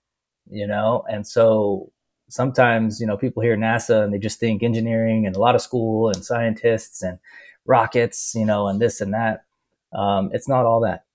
you 0.49 0.67
know? 0.67 1.03
And 1.09 1.25
so 1.27 1.91
sometimes 2.29 3.01
you 3.01 3.07
know 3.07 3.17
people 3.17 3.43
hear 3.43 3.57
nasa 3.57 4.03
and 4.03 4.13
they 4.13 4.19
just 4.19 4.39
think 4.39 4.63
engineering 4.63 5.25
and 5.25 5.35
a 5.35 5.39
lot 5.39 5.55
of 5.55 5.61
school 5.61 6.09
and 6.09 6.23
scientists 6.23 7.03
and 7.03 7.19
rockets 7.65 8.33
you 8.35 8.45
know 8.45 8.67
and 8.67 8.81
this 8.81 9.01
and 9.01 9.13
that. 9.13 9.45
Um, 9.93 10.31
it's 10.33 10.47
not 10.47 10.65
all 10.65 10.81
that. 10.81 11.05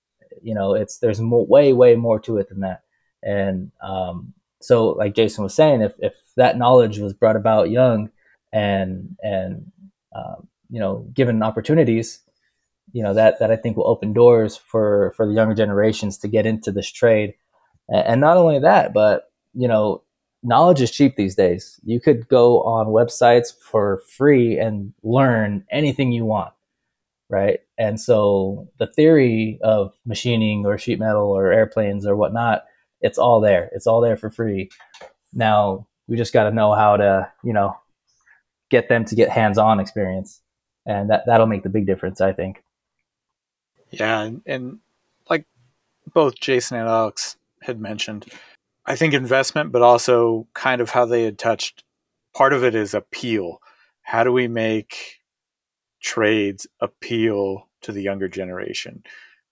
You 0.41 0.53
know 0.53 0.75
it's 0.75 0.99
there's 0.99 1.19
more, 1.19 1.45
way 1.45 1.73
way 1.73 1.95
more 1.95 2.19
to 2.21 2.37
it 2.37 2.49
than 2.49 2.59
that 2.61 2.83
and 3.23 3.71
um, 3.81 4.33
so, 4.61 4.89
like 4.89 5.15
Jason 5.15 5.43
was 5.43 5.53
saying, 5.53 5.81
if, 5.81 5.93
if 5.99 6.13
that 6.35 6.57
knowledge 6.57 6.99
was 6.99 7.13
brought 7.13 7.35
about 7.35 7.69
young 7.69 8.09
and 8.51 9.15
and 9.21 9.71
um, 10.15 10.47
you 10.69 10.79
know 10.79 11.07
given 11.13 11.43
opportunities, 11.43 12.21
you 12.91 13.03
know 13.03 13.13
that 13.13 13.39
that 13.39 13.51
I 13.51 13.55
think 13.55 13.77
will 13.77 13.87
open 13.87 14.13
doors 14.13 14.57
for 14.57 15.13
for 15.15 15.27
the 15.27 15.33
younger 15.33 15.55
generations 15.55 16.17
to 16.19 16.27
get 16.27 16.45
into 16.45 16.71
this 16.71 16.91
trade. 16.91 17.35
And, 17.89 18.19
not 18.19 18.35
only 18.35 18.59
that, 18.59 18.93
but 18.93 19.31
you 19.53 19.67
know 19.67 20.03
knowledge 20.43 20.81
is 20.81 20.91
cheap 20.91 21.15
these 21.15 21.35
days. 21.35 21.79
You 21.83 21.99
could 21.99 22.27
go 22.27 22.61
on 22.63 22.87
websites 22.87 23.47
for 23.59 24.01
free 24.17 24.57
and 24.59 24.93
learn 25.03 25.65
anything 25.71 26.11
you 26.11 26.25
want, 26.25 26.53
right? 27.29 27.59
And 27.77 27.99
so 27.99 28.67
the 28.77 28.87
theory 28.87 29.59
of 29.63 29.93
machining 30.05 30.65
or 30.65 30.77
sheet 30.77 30.99
metal 30.99 31.31
or 31.31 31.51
airplanes 31.51 32.05
or 32.05 32.15
whatnot 32.15 32.65
it's 33.01 33.17
all 33.17 33.41
there. 33.41 33.69
It's 33.73 33.87
all 33.87 34.01
there 34.01 34.17
for 34.17 34.29
free. 34.29 34.69
Now 35.33 35.87
we 36.07 36.17
just 36.17 36.33
got 36.33 36.43
to 36.45 36.55
know 36.55 36.73
how 36.73 36.97
to, 36.97 37.31
you 37.43 37.53
know, 37.53 37.77
get 38.69 38.89
them 38.89 39.05
to 39.05 39.15
get 39.15 39.29
hands-on 39.29 39.79
experience, 39.79 40.41
and 40.85 41.09
that 41.09 41.23
that'll 41.25 41.47
make 41.47 41.63
the 41.63 41.69
big 41.69 41.85
difference, 41.85 42.21
I 42.21 42.33
think. 42.33 42.63
Yeah, 43.91 44.21
and, 44.21 44.41
and 44.45 44.79
like 45.29 45.45
both 46.13 46.39
Jason 46.39 46.77
and 46.77 46.89
Alex 46.89 47.37
had 47.61 47.79
mentioned, 47.79 48.25
I 48.85 48.95
think 48.95 49.13
investment, 49.13 49.71
but 49.71 49.81
also 49.81 50.47
kind 50.53 50.81
of 50.81 50.89
how 50.89 51.05
they 51.05 51.23
had 51.23 51.37
touched. 51.37 51.83
Part 52.33 52.53
of 52.53 52.63
it 52.63 52.75
is 52.75 52.93
appeal. 52.93 53.61
How 54.01 54.23
do 54.23 54.31
we 54.31 54.47
make 54.47 55.21
trades 56.01 56.67
appeal 56.79 57.67
to 57.81 57.91
the 57.91 58.01
younger 58.01 58.27
generation? 58.27 59.03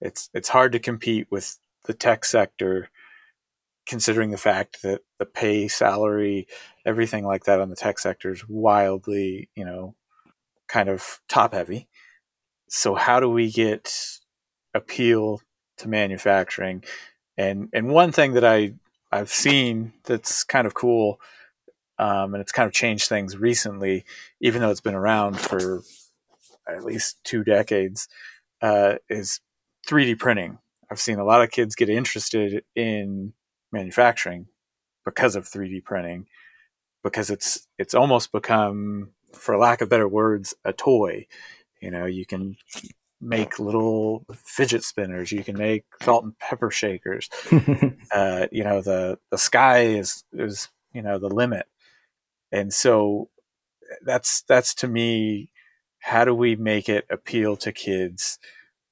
It's 0.02 0.30
it's 0.34 0.50
hard 0.50 0.72
to 0.74 0.80
compete 0.80 1.28
with 1.30 1.58
the 1.86 1.94
tech 1.94 2.26
sector 2.26 2.90
considering 3.86 4.32
the 4.32 4.38
fact 4.38 4.82
that 4.82 5.02
the 5.20 5.26
pay, 5.26 5.68
salary, 5.68 6.48
everything 6.86 7.26
like 7.26 7.46
that 7.46 7.62
on 7.62 7.70
the 7.70 7.76
tech 7.76 8.00
sector 8.00 8.32
is 8.32 8.48
wildly, 8.48 9.50
you 9.56 9.66
know, 9.66 9.96
kind 10.68 10.90
of 10.90 11.22
top 11.28 11.54
heavy. 11.54 11.88
So 12.68 12.96
how 12.96 13.20
do 13.20 13.30
we 13.30 13.52
get 13.52 14.20
appeal 14.76 15.42
to 15.78 15.88
manufacturing. 15.88 16.84
And 17.38 17.70
and 17.74 17.90
one 17.90 18.12
thing 18.12 18.34
that 18.34 18.46
I 18.46 18.74
I've 19.12 19.32
seen 19.32 19.94
that's 20.04 20.44
kind 20.44 20.68
of 20.68 20.74
cool, 20.74 21.20
um, 21.98 22.34
and 22.34 22.42
it's 22.42 22.52
kind 22.52 22.68
of 22.68 22.74
changed 22.74 23.08
things 23.08 23.38
recently, 23.38 24.06
even 24.42 24.62
though 24.62 24.70
it's 24.70 24.82
been 24.82 24.96
around 24.96 25.40
for 25.40 25.82
at 26.68 26.84
least 26.84 27.24
two 27.24 27.44
decades, 27.44 28.08
uh, 28.62 28.96
is 29.10 29.40
3D 29.88 30.20
printing. 30.20 30.60
I've 30.92 31.00
seen 31.00 31.20
a 31.20 31.26
lot 31.26 31.42
of 31.42 31.52
kids 31.52 31.76
get 31.76 31.90
interested 31.90 32.64
in 32.76 33.34
manufacturing 33.76 34.48
because 35.06 35.36
of 35.36 35.46
3D 35.46 35.84
printing, 35.84 36.26
because 37.04 37.30
it's 37.30 37.68
it's 37.78 37.94
almost 37.94 38.32
become, 38.32 39.12
for 39.34 39.58
lack 39.58 39.82
of 39.82 39.90
better 39.90 40.08
words, 40.08 40.56
a 40.66 40.74
toy. 40.74 41.28
You 41.82 41.92
know, 41.92 42.06
you 42.06 42.26
can 42.26 42.58
make 43.22 43.60
little 43.60 44.26
fidget 44.44 44.84
spinners. 44.84 45.32
You 45.32 45.44
can 45.44 45.58
make 45.58 45.86
salt 46.02 46.24
and 46.24 46.38
pepper 46.40 46.72
shakers. 46.72 47.30
uh, 48.12 48.48
you 48.52 48.64
know, 48.64 48.82
the 48.82 49.20
the 49.30 49.38
sky 49.38 49.86
is 49.86 50.24
is 50.34 50.70
you 50.94 51.04
know 51.04 51.20
the 51.20 51.30
limit, 51.30 51.68
and 52.52 52.74
so 52.74 53.30
that's 54.04 54.42
that's 54.44 54.74
to 54.76 54.88
me. 54.88 55.52
How 56.00 56.24
do 56.24 56.36
we 56.36 56.56
make 56.56 56.88
it 56.88 57.06
appeal 57.10 57.58
to 57.58 57.72
kids, 57.72 58.38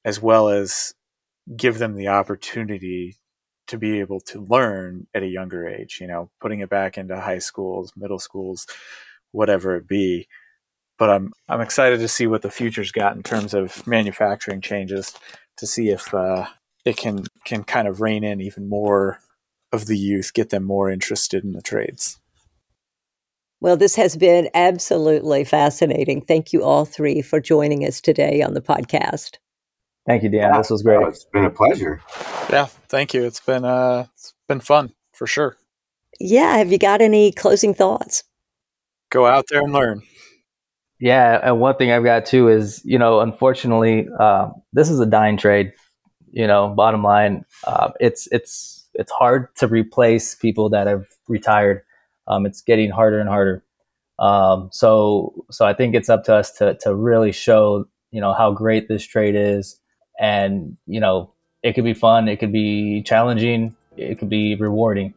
as 0.03 0.21
well 0.21 0.49
as 0.49 0.95
give 1.55 1.77
them 1.77 1.95
the 1.95 2.07
opportunity 2.07 3.17
to 3.67 3.78
be 3.78 3.99
able 3.99 4.19
to 4.21 4.41
learn 4.41 5.08
at 5.13 5.23
a 5.23 5.28
younger 5.28 5.67
age? 5.67 5.99
You 6.02 6.08
know, 6.08 6.30
putting 6.41 6.60
it 6.60 6.69
back 6.69 6.97
into 6.97 7.19
high 7.19 7.39
schools, 7.39 7.93
middle 7.95 8.19
schools, 8.19 8.67
whatever 9.32 9.76
it 9.76 9.88
be 9.88 10.28
but 10.97 11.10
I'm 11.10 11.34
I'm 11.49 11.62
excited 11.62 11.99
to 11.99 12.08
see 12.08 12.28
what 12.28 12.43
the 12.43 12.52
future's 12.52 12.91
got 12.91 13.15
in 13.15 13.23
terms 13.23 13.54
of 13.54 13.86
manufacturing 13.86 14.62
changes 14.62 15.13
to 15.58 15.67
see 15.67 15.89
if 15.89 16.13
uh, 16.13 16.45
it 16.86 16.97
can 16.97 17.26
can 17.45 17.63
kind 17.63 17.88
of 17.88 18.02
rein 18.02 18.23
in 18.23 18.41
even 18.41 18.69
more 18.69 19.19
of 19.71 19.88
the 19.88 19.97
youth, 19.97 20.34
get 20.34 20.49
them 20.49 20.63
more 20.63 20.89
interested 20.89 21.43
in 21.43 21.54
the 21.54 21.62
trades. 21.62 22.19
Well, 23.60 23.78
this 23.78 23.95
has 23.95 24.17
been 24.17 24.49
absolutely 24.54 25.45
fascinating. 25.45 26.21
Thank 26.21 26.54
you 26.54 26.63
all 26.63 26.86
three 26.86 27.21
for 27.21 27.39
joining 27.39 27.86
us 27.86 28.02
today 28.02 28.41
on 28.41 28.54
the 28.54 28.62
podcast. 28.62 29.38
Thank 30.06 30.23
you, 30.23 30.30
Dan. 30.30 30.58
This 30.58 30.69
was 30.69 30.84
great. 30.84 30.97
Oh, 30.97 31.08
it's 31.08 31.23
been 31.23 31.45
a 31.45 31.49
pleasure. 31.49 32.02
Yeah, 32.49 32.67
thank 32.93 33.13
you. 33.13 33.25
It's 33.25 33.39
been 33.39 33.65
uh, 33.65 34.06
it's 34.13 34.34
been 34.47 34.60
fun 34.60 34.93
for 35.13 35.25
sure. 35.25 35.58
Yeah. 36.19 36.58
Have 36.58 36.71
you 36.71 36.77
got 36.77 37.01
any 37.01 37.32
closing 37.32 37.73
thoughts? 37.73 38.23
Go 39.10 39.25
out 39.25 39.45
there 39.49 39.62
and 39.62 39.73
learn. 39.73 40.03
Yeah, 40.99 41.39
and 41.43 41.60
one 41.60 41.75
thing 41.75 41.91
I've 41.91 42.06
got 42.06 42.25
too 42.25 42.47
is, 42.47 42.82
you 42.86 42.97
know, 42.97 43.19
unfortunately, 43.19 44.08
uh, 44.17 44.49
this 44.71 44.89
is 44.89 44.99
a 45.01 45.06
dying 45.06 45.36
trade. 45.38 45.73
You 46.32 46.47
know, 46.47 46.69
bottom 46.69 47.03
line, 47.03 47.43
uh, 47.65 47.91
it's 47.99 48.27
it's 48.32 48.88
it's 48.93 49.12
hard 49.12 49.53
to 49.58 49.67
replace 49.67 50.36
people 50.36 50.69
that 50.69 50.88
have 50.88 51.06
retired. 51.27 51.82
Um, 52.27 52.45
it's 52.45 52.62
getting 52.62 52.89
harder 52.89 53.19
and 53.19 53.27
harder. 53.27 53.63
Um, 54.17 54.69
so 54.71 55.45
so 55.51 55.65
I 55.65 55.73
think 55.73 55.93
it's 55.93 56.10
up 56.10 56.23
to 56.25 56.36
us 56.36 56.51
to 56.53 56.77
to 56.82 56.95
really 56.95 57.32
show, 57.34 57.86
you 58.12 58.21
know, 58.21 58.34
how 58.34 58.51
great 58.51 58.88
this 58.88 59.06
trade 59.06 59.36
is, 59.36 59.79
and 60.19 60.77
you 60.88 61.01
know, 61.01 61.34
it 61.63 61.73
could 61.73 61.86
be 61.86 61.93
fun, 61.93 62.28
it 62.28 62.38
could 62.39 62.52
be 62.52 63.02
challenging, 63.04 63.76
it 63.97 64.19
could 64.19 64.30
be 64.30 64.56
rewarding, 64.56 65.13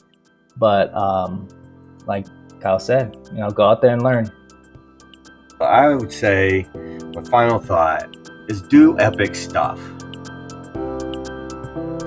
but 0.56 0.94
um, 0.94 1.48
like 2.06 2.26
Kyle 2.60 2.78
said, 2.78 3.16
you 3.32 3.38
know, 3.38 3.50
go 3.50 3.64
out 3.64 3.82
there 3.82 3.92
and 3.92 4.02
learn. 4.02 4.30
I 5.60 5.88
would 5.94 6.12
say 6.12 6.66
my 7.14 7.22
final 7.24 7.58
thought 7.58 8.16
is 8.48 8.62
do 8.62 8.98
epic 8.98 9.34
stuff. 9.34 9.80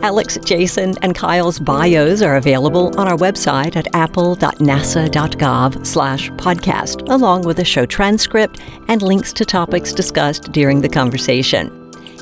Alex, 0.01 0.37
Jason, 0.45 0.95
and 1.01 1.13
Kyle's 1.13 1.59
bios 1.59 2.21
are 2.21 2.37
available 2.37 2.97
on 2.97 3.09
our 3.09 3.17
website 3.17 3.75
at 3.75 3.93
appel.nasa.gov 3.93 5.85
slash 5.85 6.29
podcast, 6.31 7.09
along 7.09 7.41
with 7.41 7.59
a 7.59 7.65
show 7.65 7.85
transcript 7.85 8.61
and 8.87 9.01
links 9.01 9.33
to 9.33 9.43
topics 9.43 9.91
discussed 9.91 10.53
during 10.53 10.79
the 10.79 10.87
conversation. 10.87 11.78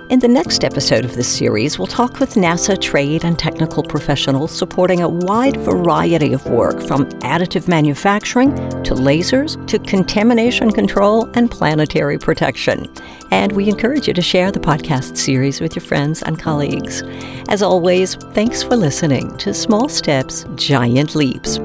In 0.09 0.19
the 0.19 0.27
next 0.29 0.63
episode 0.63 1.03
of 1.03 1.15
this 1.15 1.27
series, 1.27 1.77
we'll 1.77 1.85
talk 1.85 2.21
with 2.21 2.35
NASA 2.35 2.79
trade 2.79 3.25
and 3.25 3.37
technical 3.37 3.83
professionals 3.83 4.57
supporting 4.57 5.01
a 5.01 5.09
wide 5.09 5.57
variety 5.57 6.31
of 6.31 6.45
work 6.45 6.81
from 6.81 7.09
additive 7.19 7.67
manufacturing 7.67 8.55
to 8.83 8.93
lasers 8.93 9.67
to 9.67 9.77
contamination 9.79 10.71
control 10.71 11.29
and 11.33 11.51
planetary 11.51 12.17
protection. 12.17 12.89
And 13.31 13.51
we 13.51 13.67
encourage 13.67 14.07
you 14.07 14.13
to 14.13 14.21
share 14.21 14.49
the 14.49 14.61
podcast 14.61 15.17
series 15.17 15.59
with 15.59 15.75
your 15.75 15.83
friends 15.83 16.23
and 16.23 16.39
colleagues. 16.39 17.03
As 17.49 17.61
always, 17.61 18.15
thanks 18.31 18.63
for 18.63 18.77
listening 18.77 19.35
to 19.39 19.53
Small 19.53 19.89
Steps, 19.89 20.45
Giant 20.55 21.15
Leaps. 21.15 21.59